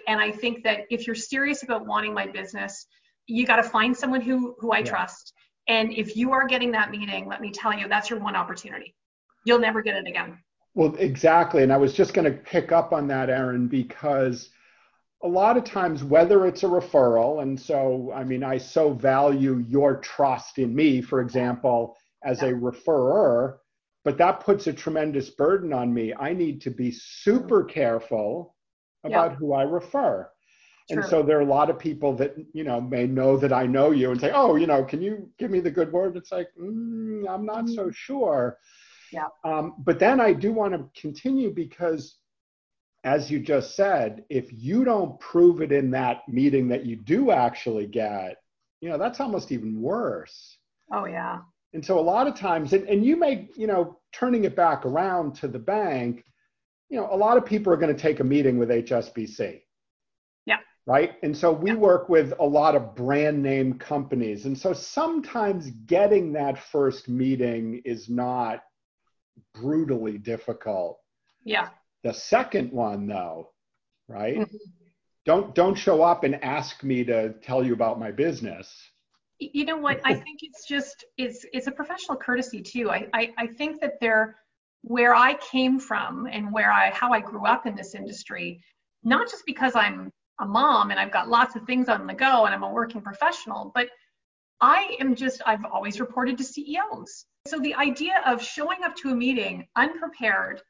And 0.06 0.20
I 0.20 0.32
think 0.32 0.64
that 0.64 0.80
if 0.90 1.06
you're 1.06 1.16
serious 1.16 1.62
about 1.62 1.86
wanting 1.86 2.14
my 2.14 2.26
business, 2.26 2.86
you 3.26 3.46
got 3.46 3.56
to 3.56 3.62
find 3.62 3.96
someone 3.96 4.22
who 4.22 4.56
who 4.58 4.72
I 4.72 4.78
yeah. 4.78 4.84
trust. 4.84 5.34
And 5.68 5.92
if 5.92 6.16
you 6.16 6.32
are 6.32 6.46
getting 6.46 6.72
that 6.72 6.90
meeting, 6.90 7.28
let 7.28 7.42
me 7.42 7.50
tell 7.50 7.78
you, 7.78 7.88
that's 7.88 8.08
your 8.08 8.20
one 8.20 8.34
opportunity. 8.34 8.94
You'll 9.44 9.58
never 9.58 9.82
get 9.82 9.96
it 9.96 10.06
again. 10.08 10.38
Well, 10.78 10.94
exactly. 10.96 11.64
And 11.64 11.72
I 11.72 11.76
was 11.76 11.92
just 11.92 12.14
going 12.14 12.32
to 12.32 12.38
pick 12.38 12.70
up 12.70 12.92
on 12.92 13.08
that, 13.08 13.30
Erin, 13.30 13.66
because 13.66 14.50
a 15.24 15.26
lot 15.26 15.56
of 15.56 15.64
times, 15.64 16.04
whether 16.04 16.46
it's 16.46 16.62
a 16.62 16.68
referral, 16.68 17.42
and 17.42 17.58
so, 17.60 18.12
I 18.14 18.22
mean, 18.22 18.44
I 18.44 18.58
so 18.58 18.92
value 18.92 19.58
your 19.66 19.96
trust 19.96 20.56
in 20.56 20.72
me, 20.72 21.02
for 21.02 21.20
example, 21.20 21.96
as 22.24 22.42
a 22.42 22.52
referrer, 22.52 23.56
but 24.04 24.18
that 24.18 24.38
puts 24.38 24.68
a 24.68 24.72
tremendous 24.72 25.30
burden 25.30 25.72
on 25.72 25.92
me. 25.92 26.14
I 26.14 26.32
need 26.32 26.60
to 26.60 26.70
be 26.70 26.92
super 26.92 27.64
careful 27.64 28.54
about 29.02 29.34
who 29.34 29.54
I 29.54 29.62
refer. 29.62 30.30
True. 30.88 31.00
And 31.00 31.10
so 31.10 31.24
there 31.24 31.38
are 31.38 31.40
a 31.40 31.44
lot 31.44 31.70
of 31.70 31.80
people 31.80 32.14
that, 32.18 32.36
you 32.52 32.62
know, 32.62 32.80
may 32.80 33.08
know 33.08 33.36
that 33.36 33.52
I 33.52 33.66
know 33.66 33.90
you 33.90 34.12
and 34.12 34.20
say, 34.20 34.30
oh, 34.32 34.54
you 34.54 34.68
know, 34.68 34.84
can 34.84 35.02
you 35.02 35.28
give 35.40 35.50
me 35.50 35.58
the 35.58 35.72
good 35.72 35.90
word? 35.90 36.16
It's 36.16 36.30
like, 36.30 36.50
mm, 36.56 37.28
I'm 37.28 37.44
not 37.44 37.68
so 37.68 37.90
sure. 37.90 38.58
Yeah. 39.12 39.26
Um, 39.44 39.74
but 39.78 39.98
then 39.98 40.20
I 40.20 40.32
do 40.32 40.52
want 40.52 40.74
to 40.74 41.00
continue 41.00 41.52
because, 41.52 42.16
as 43.04 43.30
you 43.30 43.40
just 43.40 43.74
said, 43.74 44.24
if 44.28 44.52
you 44.52 44.84
don't 44.84 45.18
prove 45.20 45.62
it 45.62 45.72
in 45.72 45.90
that 45.92 46.28
meeting 46.28 46.68
that 46.68 46.84
you 46.84 46.96
do 46.96 47.30
actually 47.30 47.86
get, 47.86 48.36
you 48.80 48.88
know, 48.88 48.98
that's 48.98 49.20
almost 49.20 49.52
even 49.52 49.80
worse. 49.80 50.58
Oh, 50.92 51.06
yeah. 51.06 51.38
And 51.74 51.84
so 51.84 51.98
a 51.98 52.00
lot 52.00 52.26
of 52.26 52.34
times, 52.34 52.72
and, 52.72 52.88
and 52.88 53.04
you 53.04 53.16
may, 53.16 53.48
you 53.56 53.66
know, 53.66 53.98
turning 54.12 54.44
it 54.44 54.56
back 54.56 54.86
around 54.86 55.34
to 55.36 55.48
the 55.48 55.58
bank, 55.58 56.24
you 56.88 56.98
know, 56.98 57.08
a 57.10 57.16
lot 57.16 57.36
of 57.36 57.44
people 57.44 57.72
are 57.72 57.76
going 57.76 57.94
to 57.94 58.00
take 58.00 58.20
a 58.20 58.24
meeting 58.24 58.58
with 58.58 58.70
HSBC. 58.70 59.60
Yeah. 60.46 60.56
Right. 60.86 61.12
And 61.22 61.36
so 61.36 61.52
we 61.52 61.70
yeah. 61.70 61.76
work 61.76 62.08
with 62.08 62.32
a 62.40 62.44
lot 62.44 62.74
of 62.74 62.94
brand 62.94 63.42
name 63.42 63.74
companies. 63.74 64.46
And 64.46 64.56
so 64.56 64.72
sometimes 64.72 65.70
getting 65.86 66.32
that 66.32 66.58
first 66.58 67.08
meeting 67.08 67.82
is 67.84 68.08
not 68.08 68.62
brutally 69.54 70.18
difficult. 70.18 70.98
Yeah. 71.44 71.68
The 72.04 72.12
second 72.12 72.72
one 72.72 73.06
though, 73.06 73.50
right? 74.08 74.38
Mm-hmm. 74.38 74.56
Don't 75.26 75.54
don't 75.54 75.74
show 75.74 76.02
up 76.02 76.24
and 76.24 76.42
ask 76.42 76.82
me 76.82 77.04
to 77.04 77.34
tell 77.42 77.64
you 77.64 77.74
about 77.74 77.98
my 77.98 78.10
business. 78.10 78.74
You 79.38 79.64
know 79.64 79.76
what? 79.76 80.00
I 80.04 80.14
think 80.14 80.40
it's 80.42 80.66
just 80.66 81.04
it's 81.16 81.44
it's 81.52 81.66
a 81.66 81.72
professional 81.72 82.16
courtesy 82.16 82.60
too. 82.60 82.90
I, 82.90 83.06
I, 83.12 83.32
I 83.38 83.46
think 83.46 83.80
that 83.80 84.00
there 84.00 84.36
where 84.82 85.14
I 85.14 85.34
came 85.34 85.78
from 85.78 86.26
and 86.30 86.52
where 86.52 86.72
I 86.72 86.90
how 86.90 87.12
I 87.12 87.20
grew 87.20 87.46
up 87.46 87.66
in 87.66 87.74
this 87.76 87.94
industry, 87.94 88.62
not 89.04 89.28
just 89.30 89.44
because 89.46 89.74
I'm 89.76 90.12
a 90.40 90.46
mom 90.46 90.90
and 90.90 90.98
I've 90.98 91.12
got 91.12 91.28
lots 91.28 91.56
of 91.56 91.64
things 91.64 91.88
on 91.88 92.06
the 92.06 92.14
go 92.14 92.46
and 92.46 92.54
I'm 92.54 92.62
a 92.62 92.70
working 92.70 93.00
professional, 93.00 93.72
but 93.74 93.88
I 94.60 94.96
am 95.00 95.14
just, 95.14 95.40
I've 95.46 95.64
always 95.64 96.00
reported 96.00 96.36
to 96.38 96.44
CEOs. 96.44 97.26
So 97.46 97.58
the 97.60 97.74
idea 97.74 98.22
of 98.26 98.42
showing 98.42 98.82
up 98.84 98.96
to 98.96 99.10
a 99.10 99.14
meeting 99.14 99.66
unprepared 99.76 100.62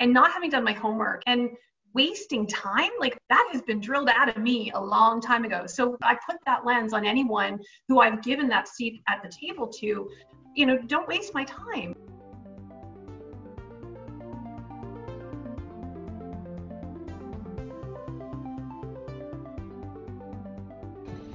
and 0.00 0.12
not 0.12 0.32
having 0.32 0.50
done 0.50 0.64
my 0.64 0.72
homework 0.72 1.22
and 1.26 1.50
wasting 1.94 2.46
time, 2.46 2.90
like 3.00 3.16
that 3.30 3.48
has 3.52 3.62
been 3.62 3.80
drilled 3.80 4.10
out 4.10 4.28
of 4.28 4.36
me 4.42 4.70
a 4.74 4.80
long 4.80 5.20
time 5.20 5.44
ago. 5.44 5.66
So 5.66 5.96
I 6.02 6.16
put 6.28 6.36
that 6.44 6.66
lens 6.66 6.92
on 6.92 7.06
anyone 7.06 7.60
who 7.88 8.00
I've 8.00 8.22
given 8.22 8.48
that 8.48 8.68
seat 8.68 9.00
at 9.08 9.22
the 9.22 9.30
table 9.30 9.66
to, 9.68 10.10
you 10.54 10.66
know, 10.66 10.76
don't 10.78 11.08
waste 11.08 11.32
my 11.32 11.44
time. 11.44 11.94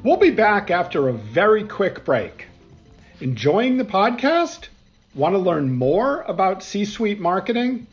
We'll 0.04 0.18
be 0.18 0.32
back 0.32 0.72
after 0.72 1.08
a 1.08 1.14
very 1.14 1.64
quick 1.64 2.04
break. 2.04 2.48
Enjoying 3.20 3.78
the 3.78 3.86
podcast? 3.86 4.68
Want 5.14 5.36
to 5.36 5.38
learn 5.38 5.76
more 5.76 6.24
about 6.24 6.64
C 6.64 6.86
suite 6.86 7.20
marketing? 7.20 7.86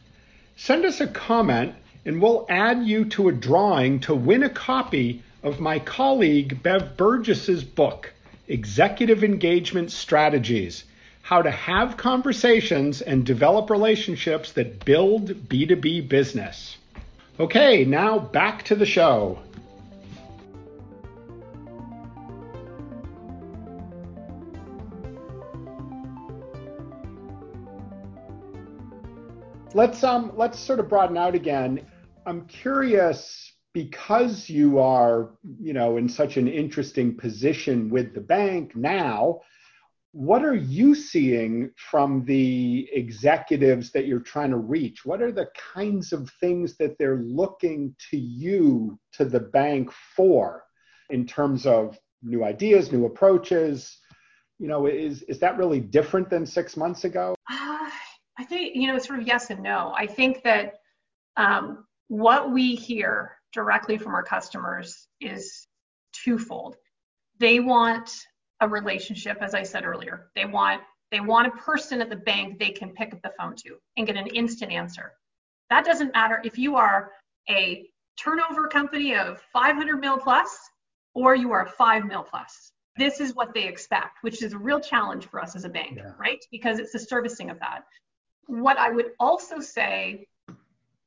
Send 0.57 0.87
us 0.87 1.03
a 1.03 1.07
comment 1.07 1.75
and 2.07 2.23
we'll 2.23 2.47
add 2.49 2.83
you 2.83 3.05
to 3.11 3.29
a 3.29 3.33
drawing 3.33 4.01
to 4.01 4.15
win 4.15 4.43
a 4.43 4.49
copy 4.49 5.23
of 5.43 5.61
my 5.61 5.81
colleague 5.81 6.63
Bev 6.63 6.97
Burgess's 6.97 7.63
book, 7.63 8.11
Executive 8.49 9.23
Engagement 9.23 9.91
Strategies 9.91 10.85
How 11.21 11.43
to 11.43 11.51
Have 11.51 11.99
Conversations 11.99 13.03
and 13.03 13.27
Develop 13.27 13.69
Relationships 13.69 14.53
That 14.53 14.83
Build 14.83 15.29
B2B 15.51 16.09
Business. 16.09 16.79
Okay, 17.39 17.85
now 17.85 18.19
back 18.19 18.63
to 18.63 18.75
the 18.75 18.87
show. 18.87 19.41
Let's 29.79 30.03
um 30.03 30.33
let's 30.35 30.59
sort 30.59 30.81
of 30.81 30.89
broaden 30.89 31.17
out 31.17 31.37
again. 31.37 31.87
I'm 32.27 32.47
curious 32.47 33.53
because 33.73 34.51
you 34.51 34.81
are, 34.81 35.31
you 35.61 35.73
know, 35.73 35.99
in 35.99 36.09
such 36.09 36.37
an 36.37 36.49
interesting 36.49 37.17
position 37.17 37.89
with 37.89 38.13
the 38.13 38.21
bank 38.21 38.75
now, 38.75 39.41
what 40.11 40.45
are 40.45 40.57
you 40.57 40.97
seeing 40.97 41.71
from 41.77 42.25
the 42.25 42.89
executives 42.93 43.93
that 43.93 44.07
you're 44.07 44.19
trying 44.35 44.51
to 44.51 44.57
reach? 44.57 45.07
What 45.07 45.23
are 45.23 45.31
the 45.31 45.49
kinds 45.75 46.13
of 46.13 46.29
things 46.41 46.77
that 46.79 46.99
they're 46.99 47.23
looking 47.23 47.95
to 48.11 48.19
you 48.19 48.99
to 49.13 49.25
the 49.25 49.41
bank 49.41 49.93
for 50.17 50.65
in 51.11 51.25
terms 51.25 51.67
of 51.67 51.97
new 52.21 52.43
ideas, 52.43 52.91
new 52.91 53.07
approaches? 53.07 53.97
You 54.59 54.67
know, 54.67 54.87
is 54.87 55.23
is 55.23 55.39
that 55.39 55.57
really 55.57 55.79
different 55.79 56.29
than 56.31 56.47
6 56.47 56.77
months 56.77 57.05
ago? 57.05 57.37
I 58.39 58.45
think, 58.45 58.77
you 58.77 58.87
know, 58.87 58.99
sort 58.99 59.19
of 59.19 59.27
yes 59.27 59.51
and 59.51 59.63
no. 59.63 59.93
I 59.97 60.07
think 60.07 60.43
that 60.45 60.75
um, 61.37 61.85
what 62.09 62.53
we 62.53 62.75
hear 62.75 63.33
directly 63.53 63.99
from 63.99 64.15
our 64.15 64.23
customers 64.23 65.09
is 65.21 65.67
twofold. 66.13 66.77
They 67.41 67.61
want 67.61 68.11
a 68.61 68.69
relationship, 68.69 69.39
as 69.41 69.55
I 69.55 69.63
said 69.63 69.85
earlier. 69.85 70.31
They 70.35 70.45
want 70.45 70.83
They 71.11 71.21
want 71.21 71.47
a 71.47 71.51
person 71.53 72.01
at 72.01 72.11
the 72.11 72.17
bank 72.17 72.59
they 72.59 72.71
can 72.71 72.91
pick 72.91 73.13
up 73.13 73.23
the 73.23 73.33
phone 73.39 73.57
to 73.65 73.79
and 73.97 74.07
get 74.07 74.17
an 74.17 74.27
instant 74.29 74.73
answer. 74.73 75.13
That 75.71 75.85
doesn't 75.85 76.13
matter 76.13 76.41
if 76.45 76.59
you 76.59 76.77
are 76.77 77.13
a 77.49 77.87
turnover 78.23 78.69
company 78.69 79.15
of 79.15 79.41
500 79.53 80.01
mil 80.01 80.19
plus 80.19 80.59
or 81.15 81.35
you 81.35 81.53
are 81.53 81.65
a 81.65 81.71
5 81.71 82.05
mil 82.05 82.23
plus. 82.23 82.73
This 82.97 83.21
is 83.21 83.35
what 83.35 83.55
they 83.55 83.65
expect, 83.65 84.19
which 84.23 84.43
is 84.43 84.53
a 84.53 84.59
real 84.59 84.81
challenge 84.81 85.27
for 85.27 85.41
us 85.41 85.55
as 85.55 85.65
a 85.65 85.69
bank, 85.69 85.99
yeah. 85.99 86.13
right? 86.19 86.45
Because 86.51 86.79
it's 86.81 86.93
the 86.93 86.99
servicing 86.99 87.49
of 87.49 87.59
that. 87.61 87.85
What 88.49 88.79
I 88.79 88.91
would 88.91 89.13
also 89.21 89.61
say 89.61 90.27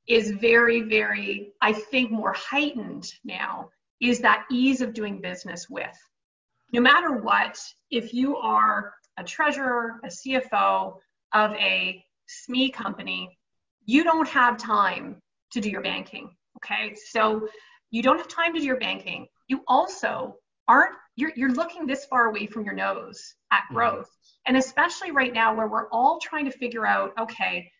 is 0.08 0.32
very, 0.32 0.82
very, 0.82 1.54
I 1.62 1.74
think, 1.74 2.12
more 2.12 2.34
heightened 2.34 3.12
now 3.24 3.70
is 4.00 4.20
that 4.20 4.46
ease 4.50 4.82
of 4.82 4.94
doing 4.94 5.20
business 5.20 5.70
with. 5.70 5.98
No 6.72 6.82
matter 6.82 7.18
what, 7.18 7.60
if 7.90 8.14
you 8.14 8.38
are 8.38 8.94
a 9.18 9.24
treasurer, 9.24 10.00
a 10.04 10.08
CFO 10.08 10.98
of 11.34 11.52
a 11.54 12.04
SME 12.30 12.74
company, 12.74 13.38
you 13.86 14.04
don't 14.04 14.28
have 14.28 14.58
time 14.58 15.18
to 15.52 15.60
do 15.60 15.70
your 15.70 15.82
banking. 15.82 16.36
Okay. 16.58 16.96
So 17.10 17.48
you 17.90 18.04
don't 18.04 18.18
have 18.18 18.28
time 18.28 18.54
to 18.54 18.60
do 18.60 18.66
your 18.66 18.80
banking. 18.80 19.28
You 19.48 19.64
also 19.68 20.36
aren't, 20.68 20.96
you're, 21.16 21.32
you're 21.36 21.54
looking 21.54 21.86
this 21.86 22.06
far 22.06 22.28
away 22.28 22.46
from 22.46 22.64
your 22.66 22.74
nose 22.74 23.36
at 23.52 23.64
mm-hmm. 23.64 23.76
growth. 23.76 24.10
And 24.46 24.58
especially 24.58 25.12
right 25.12 25.34
now 25.34 25.56
where 25.56 25.68
we're 25.68 25.90
all 25.90 26.20
trying 26.20 26.46
to 26.46 26.52
figure 26.52 26.86
out, 26.86 27.14
okay, 27.20 27.72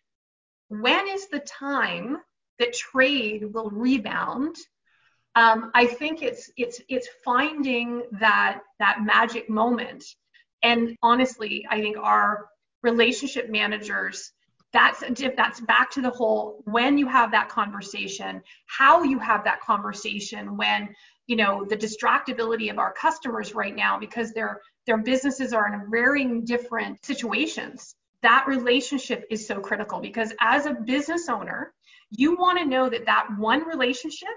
when 0.68 1.08
is 1.08 1.28
the 1.28 1.40
time 1.40 2.18
that 2.58 2.72
trade 2.72 3.52
will 3.52 3.70
rebound? 3.70 4.56
Um, 5.34 5.70
I 5.74 5.86
think 5.86 6.22
it's 6.22 6.50
it's 6.56 6.80
it's 6.88 7.08
finding 7.24 8.02
that 8.20 8.60
that 8.78 9.02
magic 9.02 9.48
moment. 9.48 10.04
And 10.62 10.94
honestly, 11.02 11.66
I 11.70 11.80
think 11.80 11.96
our 11.96 12.46
relationship 12.82 13.50
managers 13.50 14.32
that's 14.72 15.02
that's 15.36 15.60
back 15.60 15.90
to 15.90 16.00
the 16.00 16.10
whole 16.10 16.62
when 16.64 16.96
you 16.96 17.06
have 17.06 17.30
that 17.30 17.48
conversation 17.48 18.42
how 18.66 19.02
you 19.02 19.18
have 19.18 19.44
that 19.44 19.60
conversation 19.60 20.56
when 20.56 20.88
you 21.26 21.36
know 21.36 21.64
the 21.64 21.76
distractibility 21.76 22.70
of 22.70 22.78
our 22.78 22.92
customers 22.92 23.54
right 23.54 23.76
now 23.76 23.98
because 23.98 24.32
their 24.32 24.60
their 24.86 24.98
businesses 24.98 25.52
are 25.52 25.72
in 25.72 25.90
varying 25.90 26.44
different 26.44 27.04
situations. 27.04 27.94
That 28.22 28.44
relationship 28.46 29.24
is 29.30 29.46
so 29.46 29.60
critical 29.60 30.00
because 30.00 30.32
as 30.40 30.66
a 30.66 30.74
business 30.74 31.28
owner 31.28 31.72
you 32.10 32.36
want 32.36 32.58
to 32.58 32.66
know 32.66 32.90
that 32.90 33.06
that 33.06 33.26
one 33.38 33.66
relationship 33.66 34.28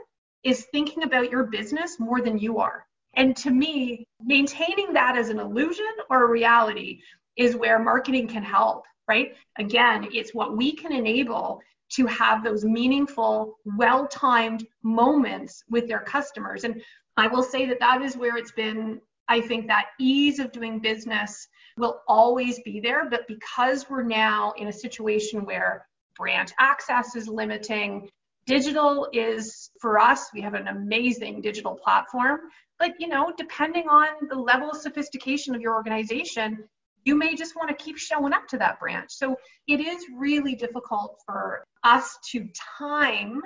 is 0.43 0.65
thinking 0.71 1.03
about 1.03 1.29
your 1.29 1.43
business 1.43 1.99
more 1.99 2.21
than 2.21 2.37
you 2.37 2.57
are. 2.59 2.85
And 3.15 3.35
to 3.37 3.49
me 3.49 4.07
maintaining 4.23 4.93
that 4.93 5.17
as 5.17 5.29
an 5.29 5.39
illusion 5.39 5.91
or 6.09 6.23
a 6.23 6.29
reality 6.29 7.01
is 7.35 7.55
where 7.55 7.79
marketing 7.79 8.27
can 8.27 8.43
help 8.43 8.85
right? 9.07 9.35
Again, 9.57 10.07
it's 10.11 10.33
what 10.33 10.57
we 10.57 10.73
can 10.73 10.91
enable 10.91 11.61
to 11.93 12.05
have 12.07 12.43
those 12.43 12.65
meaningful, 12.65 13.57
well 13.77 14.07
timed 14.07 14.65
moments 14.83 15.63
with 15.69 15.87
their 15.87 15.99
customers. 15.99 16.63
And 16.63 16.81
I 17.17 17.27
will 17.27 17.43
say 17.43 17.65
that 17.67 17.79
that 17.79 18.01
is 18.01 18.17
where 18.17 18.37
it's 18.37 18.51
been, 18.51 18.99
I 19.27 19.41
think 19.41 19.67
that 19.67 19.87
ease 19.99 20.39
of 20.39 20.51
doing 20.51 20.79
business 20.79 21.47
will 21.77 22.01
always 22.07 22.59
be 22.61 22.79
there. 22.79 23.09
But 23.09 23.27
because 23.27 23.89
we're 23.89 24.03
now 24.03 24.53
in 24.57 24.67
a 24.67 24.73
situation 24.73 25.45
where 25.45 25.85
branch 26.17 26.51
access 26.59 27.15
is 27.15 27.27
limiting, 27.27 28.09
digital 28.47 29.07
is 29.13 29.69
for 29.79 29.99
us, 29.99 30.29
we 30.33 30.41
have 30.41 30.53
an 30.53 30.67
amazing 30.67 31.41
digital 31.41 31.75
platform. 31.75 32.39
But 32.79 32.93
you 32.99 33.07
know, 33.07 33.31
depending 33.37 33.87
on 33.87 34.07
the 34.29 34.35
level 34.35 34.69
of 34.69 34.77
sophistication 34.77 35.55
of 35.55 35.61
your 35.61 35.75
organization, 35.75 36.63
you 37.05 37.15
may 37.15 37.35
just 37.35 37.55
want 37.55 37.69
to 37.69 37.83
keep 37.83 37.97
showing 37.97 38.33
up 38.33 38.47
to 38.49 38.57
that 38.57 38.79
branch. 38.79 39.11
So 39.11 39.37
it 39.67 39.79
is 39.79 40.03
really 40.17 40.55
difficult 40.55 41.21
for 41.25 41.63
us 41.83 42.17
to 42.31 42.47
time 42.77 43.41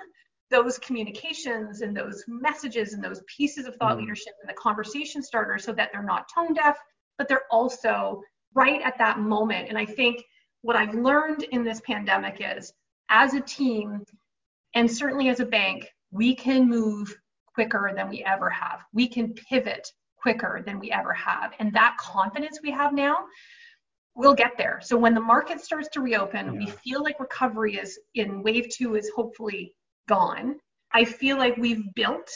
those 0.50 0.80
communications 0.80 1.82
and 1.82 1.96
those 1.96 2.24
messages 2.28 2.94
and 2.94 3.04
those 3.04 3.22
pieces 3.28 3.66
of 3.66 3.76
thought 3.76 3.98
mm. 3.98 4.02
leadership 4.02 4.34
and 4.42 4.50
the 4.50 4.56
conversation 4.56 5.22
starters 5.22 5.64
so 5.64 5.74
that 5.74 5.90
they're 5.92 6.02
not 6.02 6.28
tone 6.34 6.54
deaf, 6.54 6.78
but 7.18 7.28
they're 7.28 7.44
also 7.52 8.24
right 8.56 8.82
at 8.82 8.98
that 8.98 9.20
moment. 9.20 9.70
And 9.70 9.78
I 9.78 9.86
think 9.86 10.24
what 10.62 10.76
I've 10.76 10.96
learned 10.96 11.44
in 11.52 11.64
this 11.64 11.82
pandemic 11.82 12.42
is 12.42 12.74
as 13.10 13.34
a 13.34 13.42
team 13.42 14.04
and 14.74 14.90
certainly 14.90 15.30
as 15.30 15.40
a 15.40 15.46
bank, 15.46 15.88
we 16.12 16.36
can 16.36 16.68
move 16.68 17.16
quicker 17.54 17.92
than 17.96 18.10
we 18.10 18.24
ever 18.24 18.50
have. 18.50 18.82
We 18.94 19.08
can 19.08 19.34
pivot 19.34 19.92
quicker 20.22 20.64
than 20.66 20.80
we 20.80 20.92
ever 20.92 21.14
have. 21.14 21.54
And 21.60 21.74
that 21.74 21.98
confidence 22.00 22.60
we 22.64 22.72
have 22.72 22.94
now, 22.94 23.26
we'll 24.16 24.36
get 24.36 24.58
there. 24.58 24.80
So 24.84 24.98
when 24.98 25.14
the 25.14 25.22
market 25.22 25.62
starts 25.62 25.88
to 25.90 26.02
reopen, 26.02 26.54
yeah. 26.54 26.60
we 26.60 26.66
feel 26.68 27.04
like 27.04 27.20
recovery 27.20 27.76
is 27.76 28.00
in 28.16 28.44
wave 28.44 28.70
two 28.70 28.96
is 28.96 29.10
hopefully 29.16 29.74
gone. 30.08 30.58
I 30.92 31.06
feel 31.06 31.38
like 31.38 31.56
we've 31.58 31.94
built 31.96 32.30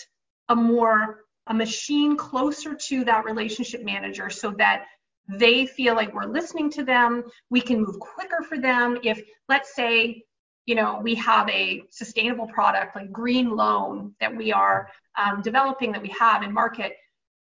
a 0.50 0.56
more 0.56 1.24
a 1.48 1.54
machine 1.54 2.16
closer 2.16 2.74
to 2.74 3.04
that 3.04 3.26
relationship 3.26 3.84
manager 3.84 4.30
so 4.30 4.52
that 4.52 4.86
they 5.28 5.66
feel 5.66 5.96
like 5.96 6.14
we're 6.14 6.26
listening 6.26 6.70
to 6.70 6.84
them 6.84 7.24
we 7.50 7.62
can 7.62 7.82
move 7.82 8.00
quicker 8.00 8.44
for 8.44 8.58
them 8.58 8.98
if 9.04 9.22
let's 9.48 9.74
say 9.74 10.22
you 10.66 10.76
know 10.76 11.00
we 11.02 11.16
have 11.16 11.50
a 11.50 11.84
sustainable 11.90 12.48
product 12.48 12.96
like 12.96 13.12
green 13.12 13.50
loan 13.56 14.14
that 14.20 14.36
we 14.36 14.52
are 14.52 14.90
um, 15.18 15.42
developing 15.42 15.92
that 15.92 16.02
we 16.02 16.10
have 16.10 16.44
in 16.44 16.54
market 16.54 16.94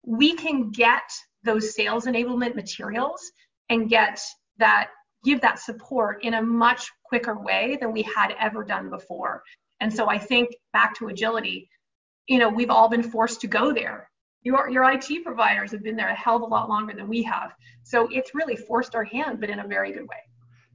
we 0.05 0.33
can 0.33 0.71
get 0.71 1.03
those 1.43 1.75
sales 1.75 2.05
enablement 2.05 2.55
materials 2.55 3.21
and 3.69 3.89
get 3.89 4.19
that 4.57 4.89
give 5.23 5.41
that 5.41 5.59
support 5.59 6.23
in 6.23 6.35
a 6.35 6.41
much 6.41 6.89
quicker 7.03 7.37
way 7.37 7.77
than 7.79 7.91
we 7.91 8.01
had 8.03 8.33
ever 8.39 8.63
done 8.63 8.89
before. 8.89 9.43
And 9.81 9.93
so 9.93 10.09
I 10.09 10.17
think 10.17 10.55
back 10.73 10.97
to 10.97 11.07
agility, 11.07 11.69
you 12.27 12.37
know, 12.37 12.49
we've 12.49 12.69
all 12.69 12.89
been 12.89 13.03
forced 13.03 13.41
to 13.41 13.47
go 13.47 13.73
there. 13.73 14.09
Your, 14.43 14.69
your 14.69 14.89
IT 14.89 15.23
providers 15.23 15.71
have 15.71 15.83
been 15.83 15.97
there 15.97 16.09
a 16.09 16.15
hell 16.15 16.37
of 16.37 16.43
a 16.43 16.45
lot 16.45 16.69
longer 16.69 16.93
than 16.93 17.09
we 17.09 17.21
have. 17.23 17.51
So 17.83 18.07
it's 18.11 18.33
really 18.33 18.55
forced 18.55 18.95
our 18.95 19.03
hand, 19.03 19.41
but 19.41 19.49
in 19.49 19.59
a 19.59 19.67
very 19.67 19.91
good 19.91 20.03
way. 20.03 20.23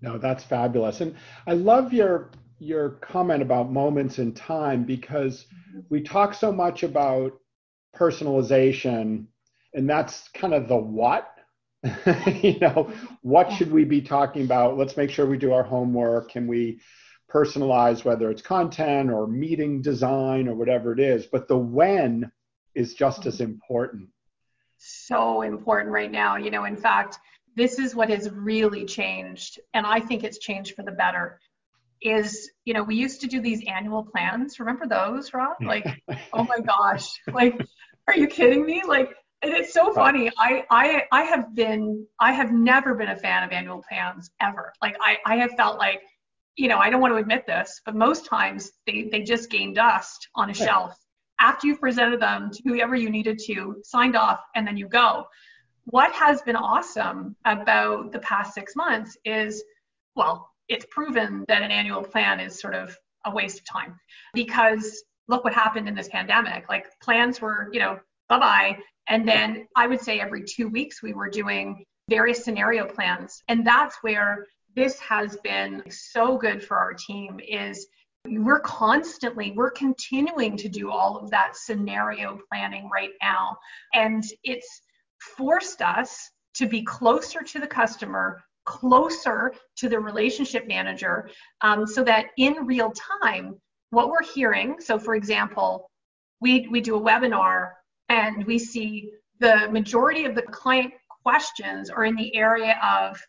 No, 0.03 0.19
that's 0.19 0.45
fabulous. 0.45 1.01
And 1.01 1.15
I 1.47 1.55
love 1.55 1.93
your 1.93 2.31
your 2.59 2.91
comment 2.91 3.43
about 3.43 3.71
moments 3.71 4.19
in 4.19 4.33
time 4.33 4.85
because 4.85 5.47
we 5.91 6.01
talk 6.01 6.35
so 6.35 6.53
much 6.53 6.83
about 6.83 7.33
personalization, 7.97 9.27
and 9.73 9.89
that's 9.89 10.29
kind 10.35 10.55
of 10.55 10.69
the 10.69 10.77
what. 10.77 11.31
you 12.43 12.59
know, 12.61 12.91
what 13.23 13.53
should 13.53 13.71
we 13.71 13.85
be 13.85 14.01
talking 14.01 14.45
about? 14.45 14.79
Let's 14.79 14.97
make 14.97 15.11
sure 15.11 15.27
we 15.27 15.37
do 15.37 15.53
our 15.53 15.63
homework. 15.63 16.31
Can 16.31 16.47
we 16.47 16.81
personalize 17.33 18.05
whether 18.05 18.31
it's 18.31 18.41
content 18.41 19.11
or 19.11 19.27
meeting 19.27 19.83
design 19.83 20.49
or 20.49 20.55
whatever 20.55 20.93
it 20.93 21.01
is? 21.01 21.27
But 21.27 21.47
the 21.47 21.59
when 21.59 22.31
is 22.75 22.95
just 22.95 23.27
as 23.27 23.41
important. 23.41 24.09
So 24.79 25.43
important 25.43 25.93
right 25.93 26.11
now. 26.11 26.37
You 26.37 26.51
know, 26.51 26.65
in 26.65 26.77
fact, 26.77 27.19
this 27.55 27.79
is 27.79 27.95
what 27.95 28.09
has 28.09 28.31
really 28.31 28.85
changed, 28.87 29.61
and 29.75 29.87
I 29.87 30.01
think 30.01 30.25
it's 30.25 30.39
changed 30.39 30.75
for 30.75 30.83
the 30.83 30.93
better 30.93 31.39
is 32.05 32.51
you 32.65 32.75
know 32.75 32.83
we 32.83 32.95
used 32.95 33.21
to 33.23 33.27
do 33.27 33.41
these 33.41 33.63
annual 33.67 34.05
plans 34.05 34.61
remember 34.61 34.87
those 34.87 35.33
rob 35.33 35.57
like 35.63 35.87
oh 36.33 36.45
my 36.45 36.59
gosh 36.61 37.09
like 37.33 37.59
are 38.09 38.17
you 38.17 38.27
kidding 38.27 38.65
me? 38.65 38.83
Like 38.87 39.15
and 39.43 39.53
it's 39.53 39.73
so 39.73 39.93
funny. 39.93 40.31
I, 40.39 40.65
I 40.71 41.05
i 41.13 41.23
have 41.23 41.55
been 41.55 42.07
i 42.21 42.33
have 42.33 42.53
never 42.53 42.95
been 42.95 43.11
a 43.11 43.17
fan 43.17 43.43
of 43.43 43.53
annual 43.53 43.83
plans 43.89 44.31
ever. 44.41 44.73
Like 44.83 44.97
i 45.01 45.19
i 45.27 45.37
have 45.37 45.53
felt 45.53 45.79
like 45.79 46.03
you 46.57 46.69
know 46.69 46.79
i 46.79 46.89
don't 46.89 47.01
want 47.01 47.13
to 47.13 47.19
admit 47.19 47.45
this 47.47 47.81
but 47.85 47.97
most 47.97 48.27
times 48.27 48.71
they 48.87 49.09
they 49.11 49.23
just 49.23 49.51
gain 49.51 49.75
dust 49.75 50.29
on 50.37 50.51
a 50.51 50.55
shelf 50.55 50.97
after 51.41 51.67
you've 51.67 51.81
presented 51.81 52.21
them 52.21 52.51
to 52.53 52.63
whoever 52.65 52.95
you 52.95 53.11
needed 53.11 53.39
to 53.47 53.77
signed 53.83 54.17
off 54.17 54.41
and 54.55 54.67
then 54.67 54.77
you 54.77 54.89
go. 54.89 55.27
What 55.87 56.13
has 56.13 56.41
been 56.43 56.57
awesome 56.57 57.37
about 57.45 58.13
the 58.13 58.21
past 58.21 58.55
six 58.55 58.75
months 58.75 59.17
is 59.25 59.63
well 60.17 60.49
it's 60.69 60.87
proven 60.91 61.45
that 61.49 61.63
an 61.63 61.71
annual 61.71 62.03
plan 62.03 62.41
is 62.41 62.59
sort 62.59 62.75
of 62.75 62.97
a 63.27 63.31
waste 63.31 63.59
of 63.59 63.67
time 63.67 63.99
because 64.33 65.03
look 65.29 65.45
what 65.45 65.55
happened 65.55 65.89
in 65.89 65.95
this 65.95 66.09
pandemic. 66.09 66.69
Like 66.69 66.87
plans 67.01 67.41
were, 67.41 67.69
you 67.73 67.81
know, 67.81 67.99
bye 68.29 68.39
bye. 68.39 68.79
And 69.09 69.29
then 69.29 69.67
I 69.77 69.87
would 69.87 70.01
say 70.01 70.21
every 70.21 70.43
two 70.43 70.69
weeks 70.69 71.03
we 71.03 71.13
were 71.13 71.29
doing 71.29 71.85
various 72.09 72.45
scenario 72.45 72.87
plans. 72.87 73.43
And 73.49 73.67
that's 73.67 73.97
where 74.03 74.47
this 74.75 74.99
has 75.01 75.37
been 75.45 75.83
so 75.91 76.37
good 76.37 76.63
for 76.63 76.77
our 76.77 76.95
team 76.95 77.41
is 77.47 77.87
we're 78.27 78.61
constantly 78.61 79.53
we're 79.55 79.71
continuing 79.71 80.57
to 80.57 80.69
do 80.69 80.91
all 80.91 81.19
of 81.19 81.31
that 81.31 81.55
scenario 81.55 82.39
planning 82.51 82.89
right 82.91 83.11
now 83.23 83.55
and 83.93 84.25
it's 84.43 84.81
forced 85.37 85.83
us 85.83 86.31
to 86.55 86.67
be 86.67 86.83
closer 86.83 87.43
to 87.43 87.61
the 87.61 87.67
customer 87.67 88.43
closer 88.65 89.53
to 89.77 89.89
the 89.89 89.99
relationship 89.99 90.67
manager 90.67 91.29
um, 91.61 91.87
so 91.87 92.03
that 92.03 92.27
in 92.39 92.55
real 92.67 92.93
time, 93.23 93.61
what 93.95 94.11
we're 94.11 94.23
hearing, 94.23 94.77
so 94.81 94.99
for 94.99 95.15
example, 95.15 95.91
we, 96.41 96.67
we 96.71 96.81
do 96.81 96.97
a 96.97 97.01
webinar 97.01 97.71
and 98.09 98.45
we 98.45 98.59
see 98.59 99.11
the 99.41 99.69
majority 99.71 100.25
of 100.25 100.35
the 100.35 100.43
client 100.43 100.93
questions 101.23 101.91
are 101.91 102.05
in 102.05 102.17
the 102.17 102.35
area 102.37 102.79
of 102.83 103.21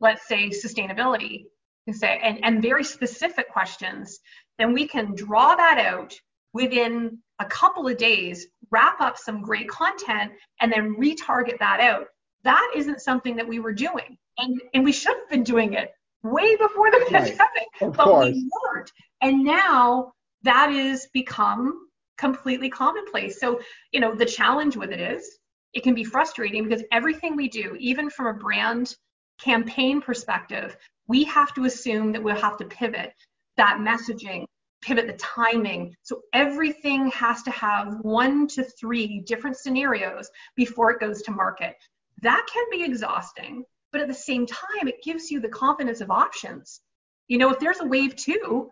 let's 0.00 0.26
say 0.28 0.48
sustainability, 0.48 1.44
and 1.86 1.96
say 1.96 2.20
and, 2.22 2.44
and 2.44 2.62
very 2.62 2.84
specific 2.84 3.48
questions, 3.50 4.18
then 4.58 4.72
we 4.72 4.86
can 4.86 5.14
draw 5.14 5.54
that 5.54 5.78
out 5.78 6.14
within 6.52 7.18
a 7.38 7.44
couple 7.44 7.86
of 7.86 7.96
days, 7.96 8.46
wrap 8.70 9.00
up 9.00 9.16
some 9.16 9.42
great 9.42 9.68
content, 9.68 10.32
and 10.60 10.72
then 10.72 10.96
retarget 10.96 11.58
that 11.58 11.80
out. 11.80 12.06
That 12.44 12.72
isn't 12.74 13.00
something 13.00 13.36
that 13.36 13.46
we 13.46 13.58
were 13.58 13.72
doing. 13.72 14.16
And 14.38 14.60
and 14.74 14.84
we 14.84 14.92
should 14.92 15.16
have 15.16 15.30
been 15.30 15.44
doing 15.44 15.74
it 15.74 15.90
way 16.22 16.56
before 16.56 16.90
the 16.90 17.06
pandemic, 17.08 17.38
right. 17.80 17.92
but 17.92 18.04
course. 18.04 18.34
we 18.34 18.48
weren't. 18.64 18.90
And 19.22 19.44
now 19.44 20.12
that 20.42 20.70
is 20.70 21.08
become 21.12 21.88
completely 22.18 22.70
commonplace. 22.70 23.40
So, 23.40 23.60
you 23.92 24.00
know, 24.00 24.14
the 24.14 24.24
challenge 24.24 24.76
with 24.76 24.90
it 24.90 25.00
is 25.00 25.38
it 25.74 25.82
can 25.82 25.94
be 25.94 26.04
frustrating 26.04 26.64
because 26.64 26.82
everything 26.92 27.36
we 27.36 27.48
do, 27.48 27.76
even 27.78 28.08
from 28.08 28.26
a 28.26 28.38
brand 28.38 28.96
campaign 29.38 30.00
perspective, 30.00 30.76
we 31.08 31.24
have 31.24 31.54
to 31.54 31.64
assume 31.64 32.12
that 32.12 32.22
we'll 32.22 32.36
have 32.36 32.56
to 32.58 32.64
pivot 32.64 33.12
that 33.56 33.78
messaging, 33.80 34.44
pivot 34.82 35.06
the 35.06 35.14
timing. 35.14 35.94
So 36.02 36.20
everything 36.32 37.10
has 37.10 37.42
to 37.44 37.50
have 37.50 37.98
one 38.02 38.46
to 38.48 38.64
three 38.64 39.22
different 39.26 39.56
scenarios 39.56 40.28
before 40.56 40.90
it 40.90 41.00
goes 41.00 41.22
to 41.22 41.30
market. 41.30 41.74
That 42.22 42.46
can 42.52 42.64
be 42.70 42.84
exhausting, 42.84 43.64
but 43.96 44.02
at 44.02 44.08
the 44.08 44.14
same 44.14 44.44
time, 44.44 44.88
it 44.88 45.02
gives 45.02 45.30
you 45.30 45.40
the 45.40 45.48
confidence 45.48 46.02
of 46.02 46.10
options. 46.10 46.82
You 47.28 47.38
know, 47.38 47.48
if 47.48 47.58
there's 47.58 47.80
a 47.80 47.86
wave 47.86 48.14
two, 48.14 48.68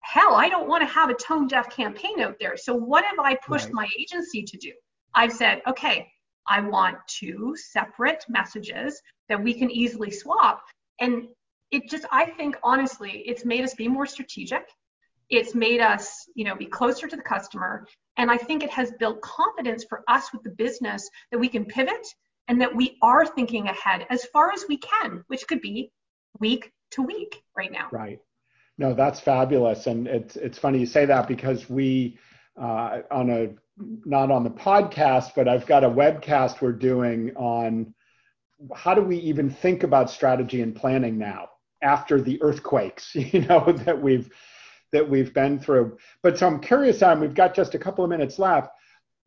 hell, 0.00 0.34
I 0.34 0.48
don't 0.48 0.66
want 0.66 0.82
to 0.82 0.92
have 0.92 1.10
a 1.10 1.14
tone 1.14 1.46
deaf 1.46 1.70
campaign 1.70 2.18
out 2.18 2.38
there. 2.40 2.56
So 2.56 2.74
what 2.74 3.04
have 3.04 3.20
I 3.20 3.36
pushed 3.36 3.66
right. 3.66 3.74
my 3.74 3.88
agency 3.96 4.42
to 4.42 4.56
do? 4.56 4.72
I've 5.14 5.32
said, 5.32 5.62
okay, 5.68 6.08
I 6.48 6.60
want 6.60 6.96
two 7.06 7.54
separate 7.70 8.24
messages 8.28 9.00
that 9.28 9.40
we 9.40 9.54
can 9.54 9.70
easily 9.70 10.10
swap. 10.10 10.60
And 10.98 11.28
it 11.70 11.88
just, 11.88 12.04
I 12.10 12.24
think 12.26 12.56
honestly, 12.64 13.22
it's 13.26 13.44
made 13.44 13.62
us 13.62 13.74
be 13.74 13.86
more 13.86 14.06
strategic. 14.06 14.64
It's 15.30 15.54
made 15.54 15.80
us, 15.80 16.28
you 16.34 16.44
know, 16.44 16.56
be 16.56 16.66
closer 16.66 17.06
to 17.06 17.14
the 17.14 17.22
customer. 17.22 17.86
And 18.16 18.28
I 18.28 18.38
think 18.38 18.64
it 18.64 18.70
has 18.70 18.90
built 18.98 19.20
confidence 19.20 19.84
for 19.88 20.02
us 20.08 20.32
with 20.32 20.42
the 20.42 20.50
business 20.50 21.08
that 21.30 21.38
we 21.38 21.48
can 21.48 21.64
pivot 21.64 22.04
and 22.48 22.60
that 22.60 22.74
we 22.74 22.96
are 23.02 23.26
thinking 23.26 23.68
ahead 23.68 24.06
as 24.10 24.24
far 24.26 24.52
as 24.52 24.64
we 24.68 24.78
can, 24.78 25.24
which 25.28 25.46
could 25.46 25.60
be 25.60 25.90
week 26.40 26.72
to 26.92 27.02
week 27.02 27.42
right 27.56 27.72
now. 27.72 27.88
Right. 27.92 28.20
No, 28.76 28.92
that's 28.92 29.20
fabulous. 29.20 29.86
And 29.86 30.06
it's 30.06 30.36
it's 30.36 30.58
funny 30.58 30.78
you 30.78 30.86
say 30.86 31.04
that 31.06 31.28
because 31.28 31.70
we 31.70 32.18
uh, 32.60 33.00
on 33.10 33.30
a 33.30 33.50
not 34.04 34.30
on 34.30 34.44
the 34.44 34.50
podcast, 34.50 35.32
but 35.34 35.48
I've 35.48 35.66
got 35.66 35.84
a 35.84 35.90
webcast 35.90 36.60
we're 36.60 36.72
doing 36.72 37.34
on 37.36 37.94
how 38.74 38.94
do 38.94 39.02
we 39.02 39.16
even 39.18 39.50
think 39.50 39.82
about 39.82 40.10
strategy 40.10 40.62
and 40.62 40.74
planning 40.74 41.18
now 41.18 41.48
after 41.82 42.20
the 42.20 42.40
earthquakes, 42.42 43.10
you 43.14 43.42
know, 43.42 43.72
that 43.84 44.00
we've 44.00 44.30
that 44.92 45.08
we've 45.08 45.34
been 45.34 45.58
through. 45.58 45.96
But 46.22 46.38
so 46.38 46.46
I'm 46.46 46.60
curious 46.60 47.02
on, 47.02 47.20
we've 47.20 47.34
got 47.34 47.54
just 47.54 47.74
a 47.74 47.78
couple 47.78 48.04
of 48.04 48.10
minutes 48.10 48.38
left. 48.38 48.70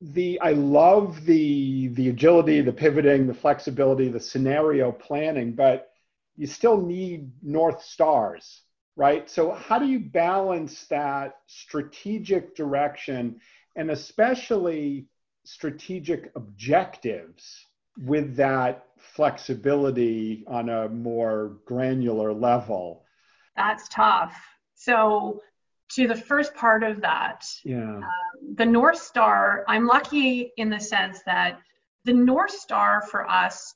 The 0.01 0.39
I 0.41 0.51
love 0.51 1.25
the 1.25 1.87
the 1.89 2.09
agility, 2.09 2.61
the 2.61 2.73
pivoting, 2.73 3.25
the 3.27 3.33
flexibility, 3.33 4.09
the 4.09 4.19
scenario 4.19 4.91
planning, 4.91 5.53
but 5.53 5.89
you 6.35 6.45
still 6.45 6.79
need 6.79 7.31
north 7.41 7.83
stars, 7.83 8.61
right? 8.95 9.29
So 9.29 9.51
how 9.51 9.79
do 9.79 9.87
you 9.87 9.99
balance 9.99 10.85
that 10.85 11.37
strategic 11.47 12.55
direction 12.55 13.41
and 13.75 13.89
especially 13.91 15.07
strategic 15.45 16.31
objectives 16.35 17.65
with 17.97 18.35
that 18.35 18.85
flexibility 18.99 20.43
on 20.47 20.69
a 20.69 20.89
more 20.89 21.57
granular 21.65 22.33
level? 22.33 23.03
That's 23.55 23.87
tough. 23.89 24.35
So, 24.75 25.41
to 25.97 26.07
the 26.07 26.15
first 26.15 26.53
part 26.53 26.83
of 26.83 27.01
that, 27.01 27.43
yeah. 27.63 27.95
Um, 27.97 28.03
the 28.55 28.65
North 28.65 28.99
Star, 29.01 29.65
I'm 29.67 29.87
lucky 29.87 30.51
in 30.57 30.69
the 30.69 30.79
sense 30.79 31.23
that 31.25 31.59
the 32.05 32.13
North 32.13 32.51
Star 32.51 33.01
for 33.01 33.27
us, 33.27 33.73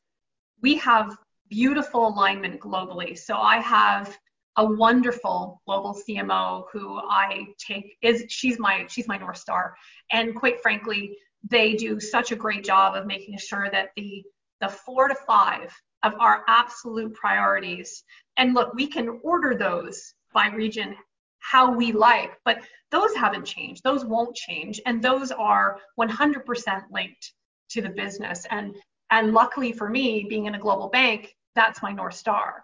we 0.62 0.76
have 0.78 1.18
beautiful 1.50 2.08
alignment 2.08 2.60
globally. 2.60 3.18
So, 3.18 3.38
I 3.38 3.58
have 3.58 4.16
a 4.58 4.64
wonderful 4.64 5.64
global 5.66 6.00
CMO 6.08 6.66
who 6.72 7.00
I 7.00 7.48
take 7.58 7.98
is 8.04 8.26
she's 8.28 8.60
my 8.60 8.86
she's 8.88 9.08
my 9.08 9.18
north 9.18 9.38
star 9.38 9.76
and 10.12 10.36
quite 10.36 10.62
frankly 10.62 11.18
they 11.50 11.74
do 11.74 12.02
such 12.02 12.34
a 12.34 12.36
great 12.36 12.66
job 12.66 12.98
of 12.98 13.08
making 13.08 13.38
sure 13.38 13.70
that 13.72 13.92
the 13.96 14.22
the 14.60 14.68
four 14.68 15.08
to 15.08 15.16
five 15.16 15.74
of 16.04 16.14
our 16.20 16.44
absolute 16.50 17.14
priorities 17.14 18.04
and 18.36 18.54
look 18.54 18.74
we 18.74 18.88
can 18.88 19.22
order 19.24 19.56
those 19.56 20.14
by 20.34 20.50
region 20.50 20.98
how 21.42 21.72
we 21.74 21.92
like 21.92 22.32
but 22.46 22.60
those 22.92 23.14
haven't 23.16 23.46
changed 23.46 23.82
those 23.84 24.06
won't 24.06 24.36
change 24.36 24.80
and 24.86 25.02
those 25.02 25.32
are 25.32 25.78
100% 26.00 26.84
linked 26.92 27.34
to 27.70 27.82
the 27.82 27.90
business 27.90 28.46
and 28.52 28.76
and 29.12 29.34
luckily 29.34 29.72
for 29.72 29.90
me 29.90 30.26
being 30.30 30.46
in 30.46 30.56
a 30.56 30.60
global 30.60 30.90
bank 30.90 31.36
that's 31.56 31.82
my 31.82 31.92
north 31.92 32.16
star 32.16 32.64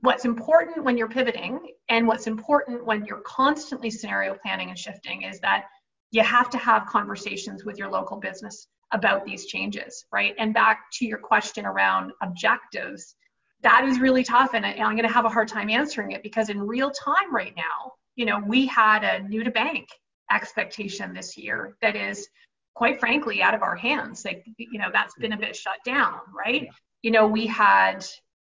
what's 0.00 0.24
important 0.24 0.84
when 0.84 0.96
you're 0.96 1.08
pivoting 1.08 1.60
and 1.88 2.06
what's 2.06 2.26
important 2.26 2.84
when 2.84 3.04
you're 3.04 3.22
constantly 3.26 3.90
scenario 3.90 4.34
planning 4.42 4.70
and 4.70 4.78
shifting 4.78 5.22
is 5.22 5.40
that 5.40 5.64
you 6.10 6.22
have 6.22 6.50
to 6.50 6.58
have 6.58 6.86
conversations 6.86 7.64
with 7.64 7.78
your 7.78 7.88
local 7.88 8.18
business 8.18 8.66
about 8.92 9.24
these 9.24 9.46
changes, 9.46 10.04
right? 10.12 10.34
And 10.38 10.52
back 10.52 10.90
to 10.94 11.06
your 11.06 11.18
question 11.18 11.64
around 11.64 12.12
objectives, 12.22 13.14
that 13.62 13.84
is 13.84 14.00
really 14.00 14.24
tough. 14.24 14.54
And 14.54 14.66
I'm 14.66 14.96
going 14.96 15.02
to 15.02 15.08
have 15.08 15.24
a 15.24 15.30
hard 15.30 15.48
time 15.48 15.70
answering 15.70 16.12
it 16.12 16.22
because 16.22 16.48
in 16.48 16.60
real 16.60 16.90
time 16.90 17.32
right 17.34 17.54
now, 17.56 17.92
you 18.20 18.26
know, 18.26 18.38
we 18.38 18.66
had 18.66 19.02
a 19.02 19.26
new 19.26 19.42
to 19.42 19.50
bank 19.50 19.88
expectation 20.30 21.14
this 21.14 21.38
year 21.38 21.78
that 21.80 21.96
is 21.96 22.28
quite 22.74 23.00
frankly 23.00 23.40
out 23.40 23.54
of 23.54 23.62
our 23.62 23.74
hands. 23.74 24.26
Like, 24.26 24.44
you 24.58 24.78
know, 24.78 24.90
that's 24.92 25.14
been 25.14 25.32
a 25.32 25.38
bit 25.38 25.56
shut 25.56 25.78
down, 25.86 26.18
right? 26.36 26.64
Yeah. 26.64 26.70
You 27.00 27.12
know, 27.12 27.26
we 27.26 27.46
had 27.46 28.04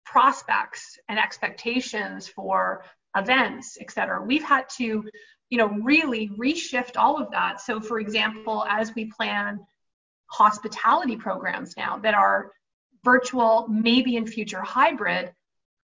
prospects 0.04 1.00
and 1.08 1.18
expectations 1.18 2.28
for 2.28 2.84
events, 3.16 3.76
et 3.80 3.90
cetera. 3.90 4.22
We've 4.22 4.44
had 4.44 4.68
to, 4.76 5.02
you 5.50 5.58
know, 5.58 5.70
really 5.82 6.28
reshift 6.28 6.96
all 6.96 7.20
of 7.20 7.32
that. 7.32 7.60
So, 7.60 7.80
for 7.80 7.98
example, 7.98 8.64
as 8.70 8.94
we 8.94 9.06
plan 9.06 9.58
hospitality 10.28 11.16
programs 11.16 11.76
now 11.76 11.98
that 12.04 12.14
are 12.14 12.52
virtual, 13.04 13.66
maybe 13.68 14.14
in 14.14 14.28
future 14.28 14.62
hybrid, 14.62 15.32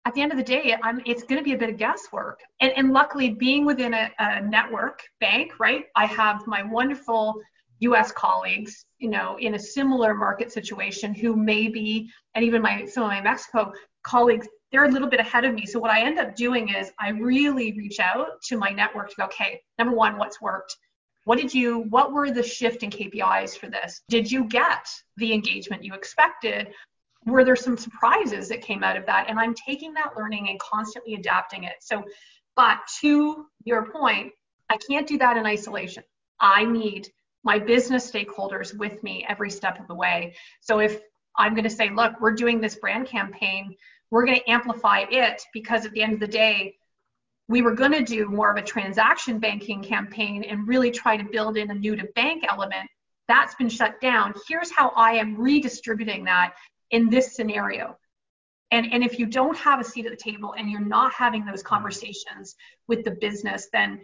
at 0.06 0.14
the 0.14 0.22
end 0.22 0.32
of 0.32 0.38
the 0.38 0.44
day, 0.44 0.74
I'm, 0.82 1.00
it's 1.04 1.24
going 1.24 1.38
to 1.38 1.44
be 1.44 1.52
a 1.52 1.58
bit 1.58 1.70
of 1.70 1.76
guesswork. 1.76 2.40
And, 2.60 2.72
and 2.76 2.92
luckily, 2.92 3.30
being 3.30 3.66
within 3.66 3.92
a, 3.92 4.10
a 4.18 4.40
network 4.40 5.02
bank, 5.20 5.60
right, 5.60 5.84
I 5.94 6.06
have 6.06 6.46
my 6.46 6.62
wonderful 6.62 7.34
US 7.80 8.12
colleagues, 8.12 8.84
you 8.98 9.10
know, 9.10 9.36
in 9.38 9.54
a 9.54 9.58
similar 9.58 10.14
market 10.14 10.52
situation 10.52 11.14
who 11.14 11.36
may 11.36 11.68
be, 11.68 12.10
and 12.34 12.44
even 12.44 12.62
my 12.62 12.84
some 12.86 13.04
of 13.04 13.08
my 13.08 13.20
Mexico 13.20 13.72
colleagues, 14.02 14.48
they're 14.72 14.84
a 14.84 14.90
little 14.90 15.08
bit 15.08 15.20
ahead 15.20 15.44
of 15.44 15.54
me. 15.54 15.66
So 15.66 15.78
what 15.78 15.90
I 15.90 16.02
end 16.02 16.18
up 16.18 16.36
doing 16.36 16.68
is 16.74 16.92
I 16.98 17.10
really 17.10 17.72
reach 17.72 17.98
out 18.00 18.40
to 18.44 18.56
my 18.56 18.70
network 18.70 19.10
to 19.10 19.16
go, 19.16 19.24
okay, 19.24 19.60
number 19.78 19.94
one, 19.94 20.16
what's 20.16 20.40
worked? 20.40 20.76
What 21.24 21.38
did 21.38 21.52
you, 21.52 21.80
what 21.90 22.12
were 22.12 22.30
the 22.30 22.42
shift 22.42 22.82
in 22.82 22.90
KPIs 22.90 23.58
for 23.58 23.68
this? 23.68 24.02
Did 24.08 24.30
you 24.30 24.44
get 24.44 24.86
the 25.16 25.32
engagement 25.32 25.84
you 25.84 25.94
expected? 25.94 26.68
Were 27.26 27.44
there 27.44 27.56
some 27.56 27.76
surprises 27.76 28.48
that 28.48 28.62
came 28.62 28.82
out 28.82 28.96
of 28.96 29.06
that? 29.06 29.28
And 29.28 29.38
I'm 29.38 29.54
taking 29.54 29.92
that 29.94 30.16
learning 30.16 30.48
and 30.48 30.58
constantly 30.58 31.14
adapting 31.14 31.64
it. 31.64 31.76
So, 31.80 32.02
but 32.56 32.78
to 33.00 33.46
your 33.64 33.90
point, 33.90 34.32
I 34.70 34.76
can't 34.76 35.06
do 35.06 35.18
that 35.18 35.36
in 35.36 35.46
isolation. 35.46 36.02
I 36.40 36.64
need 36.64 37.08
my 37.42 37.58
business 37.58 38.10
stakeholders 38.10 38.76
with 38.76 39.02
me 39.02 39.26
every 39.28 39.50
step 39.50 39.80
of 39.80 39.86
the 39.86 39.94
way. 39.94 40.34
So 40.60 40.78
if 40.78 41.00
I'm 41.36 41.54
going 41.54 41.64
to 41.64 41.70
say, 41.70 41.90
look, 41.90 42.20
we're 42.20 42.34
doing 42.34 42.60
this 42.60 42.76
brand 42.76 43.06
campaign. 43.06 43.76
We're 44.10 44.26
going 44.26 44.38
to 44.38 44.50
amplify 44.50 45.04
it 45.10 45.42
because 45.52 45.86
at 45.86 45.92
the 45.92 46.02
end 46.02 46.14
of 46.14 46.20
the 46.20 46.26
day, 46.26 46.76
we 47.48 47.62
were 47.62 47.74
going 47.74 47.92
to 47.92 48.02
do 48.02 48.26
more 48.26 48.50
of 48.50 48.56
a 48.56 48.62
transaction 48.62 49.38
banking 49.38 49.82
campaign 49.82 50.44
and 50.44 50.68
really 50.68 50.90
try 50.90 51.16
to 51.16 51.24
build 51.24 51.56
in 51.56 51.70
a 51.70 51.74
new 51.74 51.96
to 51.96 52.06
bank 52.14 52.44
element. 52.48 52.88
That's 53.26 53.54
been 53.54 53.68
shut 53.68 54.00
down. 54.00 54.34
Here's 54.48 54.70
how 54.70 54.90
I 54.90 55.12
am 55.14 55.36
redistributing 55.36 56.24
that 56.24 56.54
in 56.90 57.08
this 57.08 57.34
scenario. 57.34 57.96
And, 58.72 58.92
and 58.92 59.02
if 59.02 59.18
you 59.18 59.26
don't 59.26 59.56
have 59.56 59.80
a 59.80 59.84
seat 59.84 60.06
at 60.06 60.12
the 60.12 60.30
table 60.30 60.54
and 60.56 60.70
you're 60.70 60.80
not 60.80 61.12
having 61.12 61.44
those 61.44 61.60
mm-hmm. 61.60 61.74
conversations 61.74 62.54
with 62.86 63.04
the 63.04 63.12
business, 63.12 63.68
then 63.72 64.00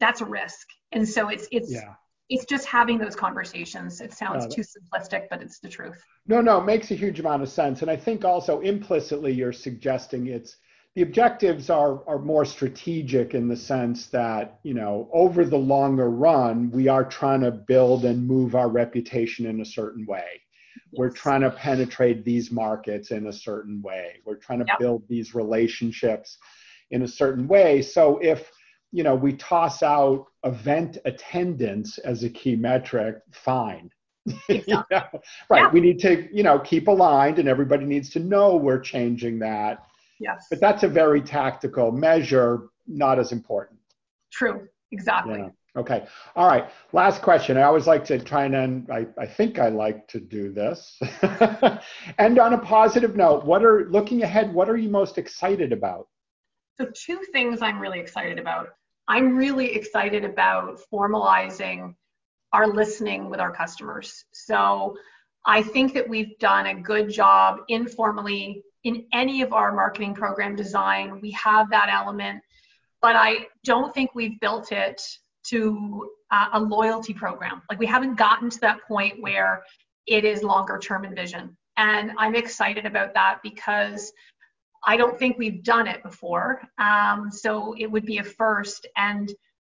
that's 0.00 0.20
a 0.20 0.24
risk. 0.24 0.68
And 0.92 1.08
so 1.08 1.28
it's 1.28 1.48
it's 1.50 1.72
yeah 1.72 1.94
it's 2.30 2.46
just 2.46 2.66
having 2.66 2.98
those 2.98 3.14
conversations. 3.14 4.00
It 4.00 4.12
sounds 4.12 4.52
too 4.54 4.62
simplistic, 4.62 5.28
but 5.28 5.42
it's 5.42 5.58
the 5.58 5.68
truth. 5.68 6.02
No, 6.26 6.40
no, 6.40 6.58
it 6.58 6.64
makes 6.64 6.90
a 6.90 6.94
huge 6.94 7.20
amount 7.20 7.42
of 7.42 7.48
sense. 7.48 7.82
And 7.82 7.90
I 7.90 7.96
think 7.96 8.24
also 8.24 8.60
implicitly 8.60 9.32
you're 9.32 9.52
suggesting 9.52 10.28
it's 10.28 10.56
the 10.94 11.02
objectives 11.02 11.70
are 11.70 12.08
are 12.08 12.20
more 12.20 12.44
strategic 12.44 13.34
in 13.34 13.48
the 13.48 13.56
sense 13.56 14.06
that, 14.06 14.58
you 14.62 14.74
know, 14.74 15.10
over 15.12 15.44
the 15.44 15.58
longer 15.58 16.08
run, 16.08 16.70
we 16.70 16.88
are 16.88 17.04
trying 17.04 17.40
to 17.42 17.50
build 17.50 18.04
and 18.04 18.26
move 18.26 18.54
our 18.54 18.68
reputation 18.68 19.44
in 19.46 19.60
a 19.60 19.64
certain 19.64 20.06
way. 20.06 20.40
We're 20.96 21.10
trying 21.10 21.40
to 21.42 21.50
penetrate 21.50 22.24
these 22.24 22.50
markets 22.50 23.10
in 23.10 23.26
a 23.26 23.32
certain 23.32 23.82
way. 23.82 24.20
We're 24.24 24.36
trying 24.36 24.60
to 24.60 24.66
yep. 24.68 24.78
build 24.78 25.02
these 25.08 25.34
relationships 25.34 26.38
in 26.90 27.02
a 27.02 27.08
certain 27.08 27.48
way. 27.48 27.82
So 27.82 28.18
if 28.18 28.50
you 28.92 29.02
know 29.02 29.14
we 29.14 29.32
toss 29.34 29.82
out 29.82 30.26
event 30.44 30.98
attendance 31.04 31.98
as 31.98 32.24
a 32.24 32.30
key 32.30 32.56
metric, 32.56 33.18
fine. 33.32 33.90
Exactly. 34.48 34.64
you 34.66 34.74
know? 34.90 35.20
Right. 35.50 35.62
Yeah. 35.62 35.70
We 35.70 35.80
need 35.80 35.98
to, 36.00 36.34
you 36.34 36.42
know, 36.42 36.58
keep 36.58 36.88
aligned 36.88 37.38
and 37.38 37.46
everybody 37.46 37.84
needs 37.84 38.08
to 38.10 38.20
know 38.20 38.56
we're 38.56 38.80
changing 38.80 39.38
that. 39.40 39.86
Yes. 40.18 40.46
But 40.48 40.60
that's 40.60 40.82
a 40.82 40.88
very 40.88 41.20
tactical 41.20 41.92
measure, 41.92 42.68
not 42.86 43.18
as 43.18 43.32
important. 43.32 43.78
True. 44.32 44.66
Exactly. 44.92 45.40
Yeah. 45.40 45.48
Okay. 45.76 46.06
All 46.36 46.46
right. 46.46 46.70
Last 46.92 47.20
question. 47.20 47.56
I 47.56 47.62
always 47.62 47.86
like 47.86 48.04
to 48.06 48.18
try 48.18 48.44
and 48.44 48.54
end, 48.54 48.90
I, 48.92 49.06
I 49.18 49.26
think 49.26 49.58
I 49.58 49.70
like 49.70 50.06
to 50.08 50.20
do 50.20 50.52
this. 50.52 50.96
and 52.18 52.38
on 52.38 52.52
a 52.52 52.58
positive 52.58 53.16
note, 53.16 53.44
what 53.44 53.64
are 53.64 53.88
looking 53.90 54.22
ahead, 54.22 54.54
what 54.54 54.70
are 54.70 54.76
you 54.76 54.88
most 54.88 55.18
excited 55.18 55.72
about? 55.72 56.06
So 56.78 56.86
two 56.94 57.20
things 57.32 57.60
I'm 57.60 57.80
really 57.80 57.98
excited 57.98 58.38
about. 58.38 58.68
I'm 59.08 59.36
really 59.36 59.74
excited 59.74 60.24
about 60.24 60.80
formalizing 60.92 61.94
our 62.52 62.68
listening 62.68 63.28
with 63.28 63.40
our 63.40 63.52
customers. 63.52 64.24
So 64.32 64.96
I 65.44 65.62
think 65.62 65.92
that 65.94 66.08
we've 66.08 66.38
done 66.38 66.66
a 66.66 66.74
good 66.74 67.10
job 67.10 67.58
informally 67.68 68.62
in 68.84 69.06
any 69.12 69.42
of 69.42 69.52
our 69.52 69.74
marketing 69.74 70.14
program 70.14 70.54
design. 70.54 71.20
We 71.20 71.32
have 71.32 71.68
that 71.70 71.88
element, 71.92 72.42
but 73.02 73.16
I 73.16 73.48
don't 73.64 73.92
think 73.92 74.14
we've 74.14 74.38
built 74.40 74.70
it 74.70 75.02
to 75.50 76.10
uh, 76.30 76.48
a 76.54 76.60
loyalty 76.60 77.14
program. 77.14 77.62
Like 77.70 77.78
we 77.78 77.86
haven't 77.86 78.16
gotten 78.16 78.50
to 78.50 78.60
that 78.60 78.78
point 78.86 79.20
where 79.20 79.62
it 80.06 80.24
is 80.24 80.42
longer 80.42 80.78
term 80.78 81.04
in 81.04 81.14
vision. 81.14 81.56
And 81.76 82.12
I'm 82.18 82.34
excited 82.34 82.86
about 82.86 83.14
that 83.14 83.40
because 83.42 84.12
I 84.86 84.96
don't 84.96 85.18
think 85.18 85.38
we've 85.38 85.62
done 85.62 85.86
it 85.86 86.02
before. 86.02 86.62
Um, 86.78 87.30
so 87.30 87.74
it 87.78 87.90
would 87.90 88.04
be 88.04 88.18
a 88.18 88.24
first. 88.24 88.86
And 88.96 89.32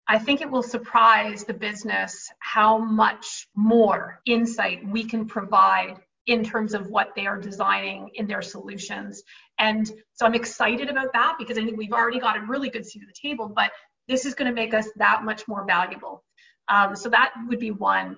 I 0.08 0.18
think 0.18 0.40
it 0.40 0.50
will 0.50 0.62
surprise 0.62 1.44
the 1.44 1.54
business 1.54 2.28
how 2.40 2.78
much 2.78 3.48
more 3.54 4.20
insight 4.24 4.86
we 4.86 5.04
can 5.04 5.26
provide 5.26 5.96
in 6.26 6.44
terms 6.44 6.74
of 6.74 6.86
what 6.88 7.08
they 7.16 7.26
are 7.26 7.40
designing 7.40 8.10
in 8.14 8.26
their 8.26 8.42
solutions. 8.42 9.22
And 9.58 9.90
so 10.14 10.26
I'm 10.26 10.34
excited 10.34 10.88
about 10.88 11.12
that 11.12 11.36
because 11.38 11.58
I 11.58 11.64
think 11.64 11.76
we've 11.76 11.92
already 11.92 12.20
got 12.20 12.36
a 12.36 12.42
really 12.42 12.70
good 12.70 12.86
seat 12.86 13.02
at 13.02 13.08
the 13.08 13.28
table, 13.28 13.52
but 13.54 13.72
this 14.10 14.26
is 14.26 14.34
going 14.34 14.48
to 14.48 14.54
make 14.54 14.74
us 14.74 14.88
that 14.96 15.22
much 15.24 15.46
more 15.46 15.64
valuable. 15.64 16.24
Um, 16.68 16.96
so 16.96 17.08
that 17.10 17.32
would 17.48 17.60
be 17.60 17.70
one. 17.70 18.16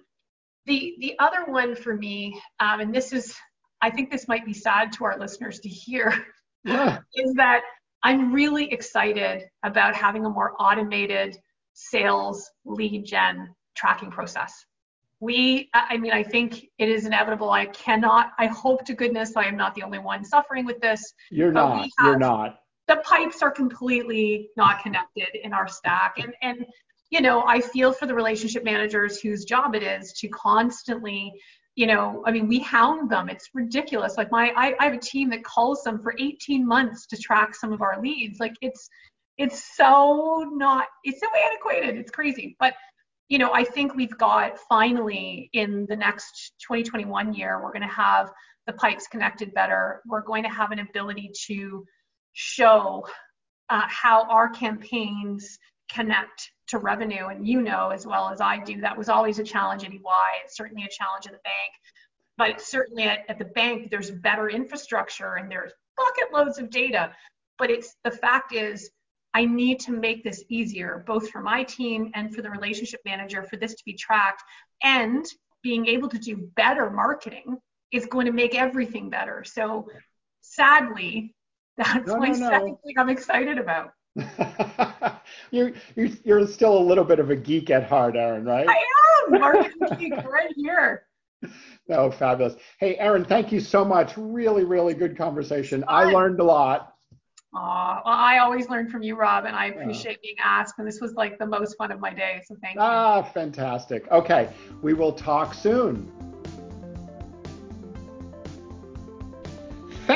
The 0.66 0.96
the 1.00 1.14
other 1.18 1.44
one 1.44 1.76
for 1.76 1.94
me, 1.94 2.40
um, 2.60 2.80
and 2.80 2.94
this 2.94 3.12
is, 3.12 3.34
I 3.80 3.90
think 3.90 4.10
this 4.10 4.26
might 4.26 4.46
be 4.46 4.54
sad 4.54 4.92
to 4.94 5.04
our 5.04 5.18
listeners 5.18 5.60
to 5.60 5.68
hear, 5.68 6.12
yeah. 6.64 6.98
is 7.14 7.34
that 7.34 7.60
I'm 8.02 8.32
really 8.32 8.72
excited 8.72 9.44
about 9.64 9.94
having 9.94 10.24
a 10.24 10.30
more 10.30 10.54
automated 10.58 11.36
sales 11.74 12.50
lead 12.64 13.04
gen 13.04 13.54
tracking 13.76 14.10
process. 14.10 14.52
We, 15.20 15.70
I 15.72 15.98
mean, 15.98 16.12
I 16.12 16.24
think 16.24 16.64
it 16.78 16.88
is 16.88 17.06
inevitable. 17.06 17.50
I 17.50 17.66
cannot, 17.66 18.32
I 18.40 18.46
hope 18.46 18.84
to 18.86 18.94
goodness 18.94 19.36
I 19.36 19.44
am 19.44 19.56
not 19.56 19.72
the 19.76 19.84
only 19.84 20.00
one 20.00 20.24
suffering 20.24 20.64
with 20.64 20.80
this. 20.80 21.00
You're 21.30 21.52
not. 21.52 21.88
You're 22.00 22.18
not 22.18 22.61
the 22.88 22.96
pipes 23.04 23.42
are 23.42 23.50
completely 23.50 24.50
not 24.56 24.82
connected 24.82 25.28
in 25.42 25.52
our 25.52 25.68
stack. 25.68 26.14
And, 26.18 26.34
and, 26.42 26.66
you 27.10 27.20
know, 27.20 27.44
I 27.46 27.60
feel 27.60 27.92
for 27.92 28.06
the 28.06 28.14
relationship 28.14 28.64
managers 28.64 29.20
whose 29.20 29.44
job 29.44 29.74
it 29.74 29.82
is 29.82 30.12
to 30.14 30.28
constantly, 30.28 31.32
you 31.76 31.86
know, 31.86 32.22
I 32.26 32.32
mean, 32.32 32.48
we 32.48 32.58
hound 32.58 33.10
them. 33.10 33.28
It's 33.28 33.48
ridiculous. 33.54 34.16
Like 34.16 34.30
my, 34.30 34.52
I, 34.56 34.74
I 34.80 34.84
have 34.84 34.94
a 34.94 34.98
team 34.98 35.30
that 35.30 35.44
calls 35.44 35.82
them 35.84 36.02
for 36.02 36.14
18 36.18 36.66
months 36.66 37.06
to 37.08 37.16
track 37.16 37.54
some 37.54 37.72
of 37.72 37.82
our 37.82 38.00
leads. 38.00 38.40
Like 38.40 38.54
it's, 38.60 38.88
it's 39.38 39.76
so 39.76 40.48
not, 40.52 40.86
it's 41.04 41.20
so 41.20 41.26
antiquated. 41.44 41.98
It's 41.98 42.10
crazy. 42.10 42.56
But, 42.58 42.74
you 43.28 43.38
know, 43.38 43.52
I 43.52 43.64
think 43.64 43.94
we've 43.94 44.16
got 44.18 44.58
finally 44.68 45.48
in 45.52 45.86
the 45.88 45.96
next 45.96 46.52
2021 46.66 47.32
year, 47.34 47.62
we're 47.62 47.72
going 47.72 47.88
to 47.88 47.94
have 47.94 48.30
the 48.66 48.74
pipes 48.74 49.06
connected 49.06 49.54
better. 49.54 50.02
We're 50.06 50.22
going 50.22 50.42
to 50.42 50.50
have 50.50 50.72
an 50.72 50.80
ability 50.80 51.30
to 51.46 51.84
show 52.32 53.06
uh, 53.70 53.82
how 53.88 54.24
our 54.24 54.48
campaigns 54.48 55.58
connect 55.90 56.50
to 56.68 56.78
revenue. 56.78 57.26
And 57.26 57.46
you 57.46 57.60
know 57.60 57.90
as 57.90 58.06
well 58.06 58.28
as 58.28 58.40
I 58.40 58.58
do, 58.58 58.80
that 58.80 58.96
was 58.96 59.08
always 59.08 59.38
a 59.38 59.44
challenge 59.44 59.84
at 59.84 59.92
EY. 59.92 59.98
It's 60.44 60.56
certainly 60.56 60.84
a 60.84 60.88
challenge 60.88 61.26
at 61.26 61.32
the 61.32 61.38
bank. 61.44 61.72
But 62.38 62.60
certainly 62.60 63.04
at, 63.04 63.20
at 63.28 63.38
the 63.38 63.44
bank, 63.44 63.90
there's 63.90 64.10
better 64.10 64.48
infrastructure 64.48 65.34
and 65.34 65.50
there's 65.50 65.72
bucket 65.96 66.32
loads 66.32 66.58
of 66.58 66.70
data. 66.70 67.12
But 67.58 67.70
it's 67.70 67.94
the 68.04 68.10
fact 68.10 68.54
is, 68.54 68.90
I 69.34 69.44
need 69.46 69.80
to 69.80 69.92
make 69.92 70.24
this 70.24 70.44
easier, 70.48 71.04
both 71.06 71.30
for 71.30 71.40
my 71.40 71.62
team 71.62 72.10
and 72.14 72.34
for 72.34 72.42
the 72.42 72.50
relationship 72.50 73.00
manager, 73.04 73.42
for 73.42 73.56
this 73.56 73.74
to 73.74 73.84
be 73.84 73.94
tracked. 73.94 74.42
And 74.82 75.24
being 75.62 75.86
able 75.86 76.08
to 76.08 76.18
do 76.18 76.50
better 76.56 76.90
marketing 76.90 77.56
is 77.92 78.06
going 78.06 78.26
to 78.26 78.32
make 78.32 78.54
everything 78.54 79.10
better. 79.10 79.44
So 79.44 79.86
sadly, 80.40 81.34
that's 81.82 82.08
no, 82.08 82.16
my 82.18 82.28
no, 82.28 82.34
second 82.34 82.68
no. 82.68 82.80
thing 82.84 82.98
I'm 82.98 83.08
excited 83.08 83.58
about. 83.58 83.92
you're, 85.50 85.72
you're 85.96 86.08
you're 86.24 86.46
still 86.46 86.76
a 86.76 86.84
little 86.84 87.04
bit 87.04 87.18
of 87.18 87.30
a 87.30 87.36
geek 87.36 87.70
at 87.70 87.84
heart, 87.84 88.16
Erin, 88.16 88.44
right? 88.44 88.68
I 88.68 88.84
am 89.26 89.40
marketing 89.40 89.88
geek 89.98 90.24
right 90.24 90.52
here. 90.56 91.06
No, 91.88 92.10
fabulous. 92.10 92.54
Hey, 92.78 92.96
Erin, 92.96 93.24
thank 93.24 93.50
you 93.50 93.60
so 93.60 93.84
much. 93.84 94.16
Really, 94.16 94.64
really 94.64 94.94
good 94.94 95.16
conversation. 95.16 95.84
I 95.88 96.04
learned 96.04 96.40
a 96.40 96.44
lot. 96.44 96.94
Aw, 97.54 98.02
well, 98.04 98.14
I 98.14 98.38
always 98.38 98.70
learn 98.70 98.88
from 98.88 99.02
you, 99.02 99.14
Rob, 99.14 99.44
and 99.44 99.54
I 99.54 99.66
appreciate 99.66 100.22
being 100.22 100.36
asked. 100.42 100.74
And 100.78 100.86
this 100.86 101.00
was 101.00 101.14
like 101.14 101.38
the 101.38 101.46
most 101.46 101.76
fun 101.76 101.90
of 101.90 102.00
my 102.00 102.12
day, 102.14 102.40
so 102.46 102.54
thank 102.62 102.76
you. 102.76 102.80
Ah, 102.80 103.22
fantastic. 103.22 104.10
Okay, 104.10 104.48
we 104.80 104.94
will 104.94 105.12
talk 105.12 105.52
soon. 105.52 106.31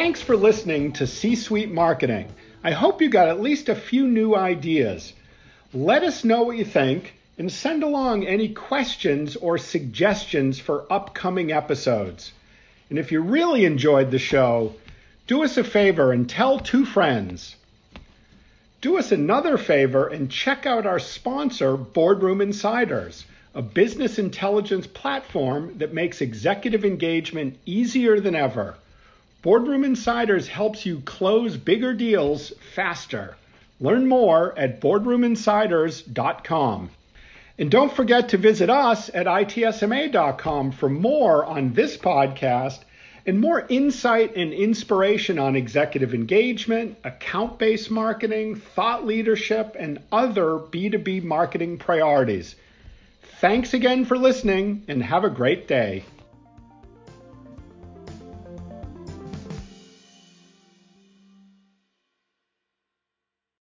Thanks 0.06 0.22
for 0.22 0.36
listening 0.36 0.92
to 0.92 1.06
C 1.08 1.34
Suite 1.34 1.72
Marketing. 1.72 2.28
I 2.62 2.70
hope 2.70 3.02
you 3.02 3.08
got 3.08 3.26
at 3.26 3.40
least 3.40 3.68
a 3.68 3.74
few 3.74 4.06
new 4.06 4.36
ideas. 4.36 5.12
Let 5.74 6.04
us 6.04 6.22
know 6.22 6.44
what 6.44 6.56
you 6.56 6.64
think 6.64 7.14
and 7.38 7.50
send 7.50 7.82
along 7.82 8.24
any 8.24 8.50
questions 8.50 9.34
or 9.34 9.58
suggestions 9.58 10.60
for 10.60 10.86
upcoming 10.92 11.50
episodes. 11.50 12.30
And 12.88 13.00
if 13.00 13.10
you 13.10 13.20
really 13.20 13.64
enjoyed 13.64 14.12
the 14.12 14.20
show, 14.20 14.74
do 15.26 15.42
us 15.42 15.56
a 15.56 15.64
favor 15.64 16.12
and 16.12 16.30
tell 16.30 16.60
two 16.60 16.84
friends. 16.84 17.56
Do 18.80 18.98
us 18.98 19.10
another 19.10 19.58
favor 19.58 20.06
and 20.06 20.30
check 20.30 20.66
out 20.66 20.86
our 20.86 21.00
sponsor, 21.00 21.76
Boardroom 21.76 22.40
Insiders, 22.40 23.24
a 23.56 23.60
business 23.60 24.20
intelligence 24.20 24.86
platform 24.86 25.78
that 25.78 25.92
makes 25.92 26.20
executive 26.20 26.84
engagement 26.84 27.58
easier 27.66 28.20
than 28.20 28.36
ever. 28.36 28.76
Boardroom 29.46 29.84
Insiders 29.84 30.48
helps 30.48 30.84
you 30.84 31.00
close 31.04 31.56
bigger 31.56 31.94
deals 31.94 32.52
faster. 32.74 33.36
Learn 33.78 34.08
more 34.08 34.58
at 34.58 34.80
boardroominsiders.com. 34.80 36.90
And 37.56 37.70
don't 37.70 37.92
forget 37.92 38.30
to 38.30 38.38
visit 38.38 38.68
us 38.68 39.08
at 39.14 39.26
itsma.com 39.26 40.72
for 40.72 40.88
more 40.88 41.44
on 41.44 41.74
this 41.74 41.96
podcast 41.96 42.80
and 43.24 43.40
more 43.40 43.64
insight 43.68 44.34
and 44.34 44.52
inspiration 44.52 45.38
on 45.38 45.54
executive 45.54 46.12
engagement, 46.12 46.98
account 47.04 47.60
based 47.60 47.88
marketing, 47.88 48.56
thought 48.56 49.06
leadership, 49.06 49.76
and 49.78 50.00
other 50.10 50.58
B2B 50.58 51.22
marketing 51.22 51.78
priorities. 51.78 52.56
Thanks 53.40 53.74
again 53.74 54.06
for 54.06 54.18
listening 54.18 54.82
and 54.88 55.04
have 55.04 55.22
a 55.22 55.30
great 55.30 55.68
day. 55.68 56.02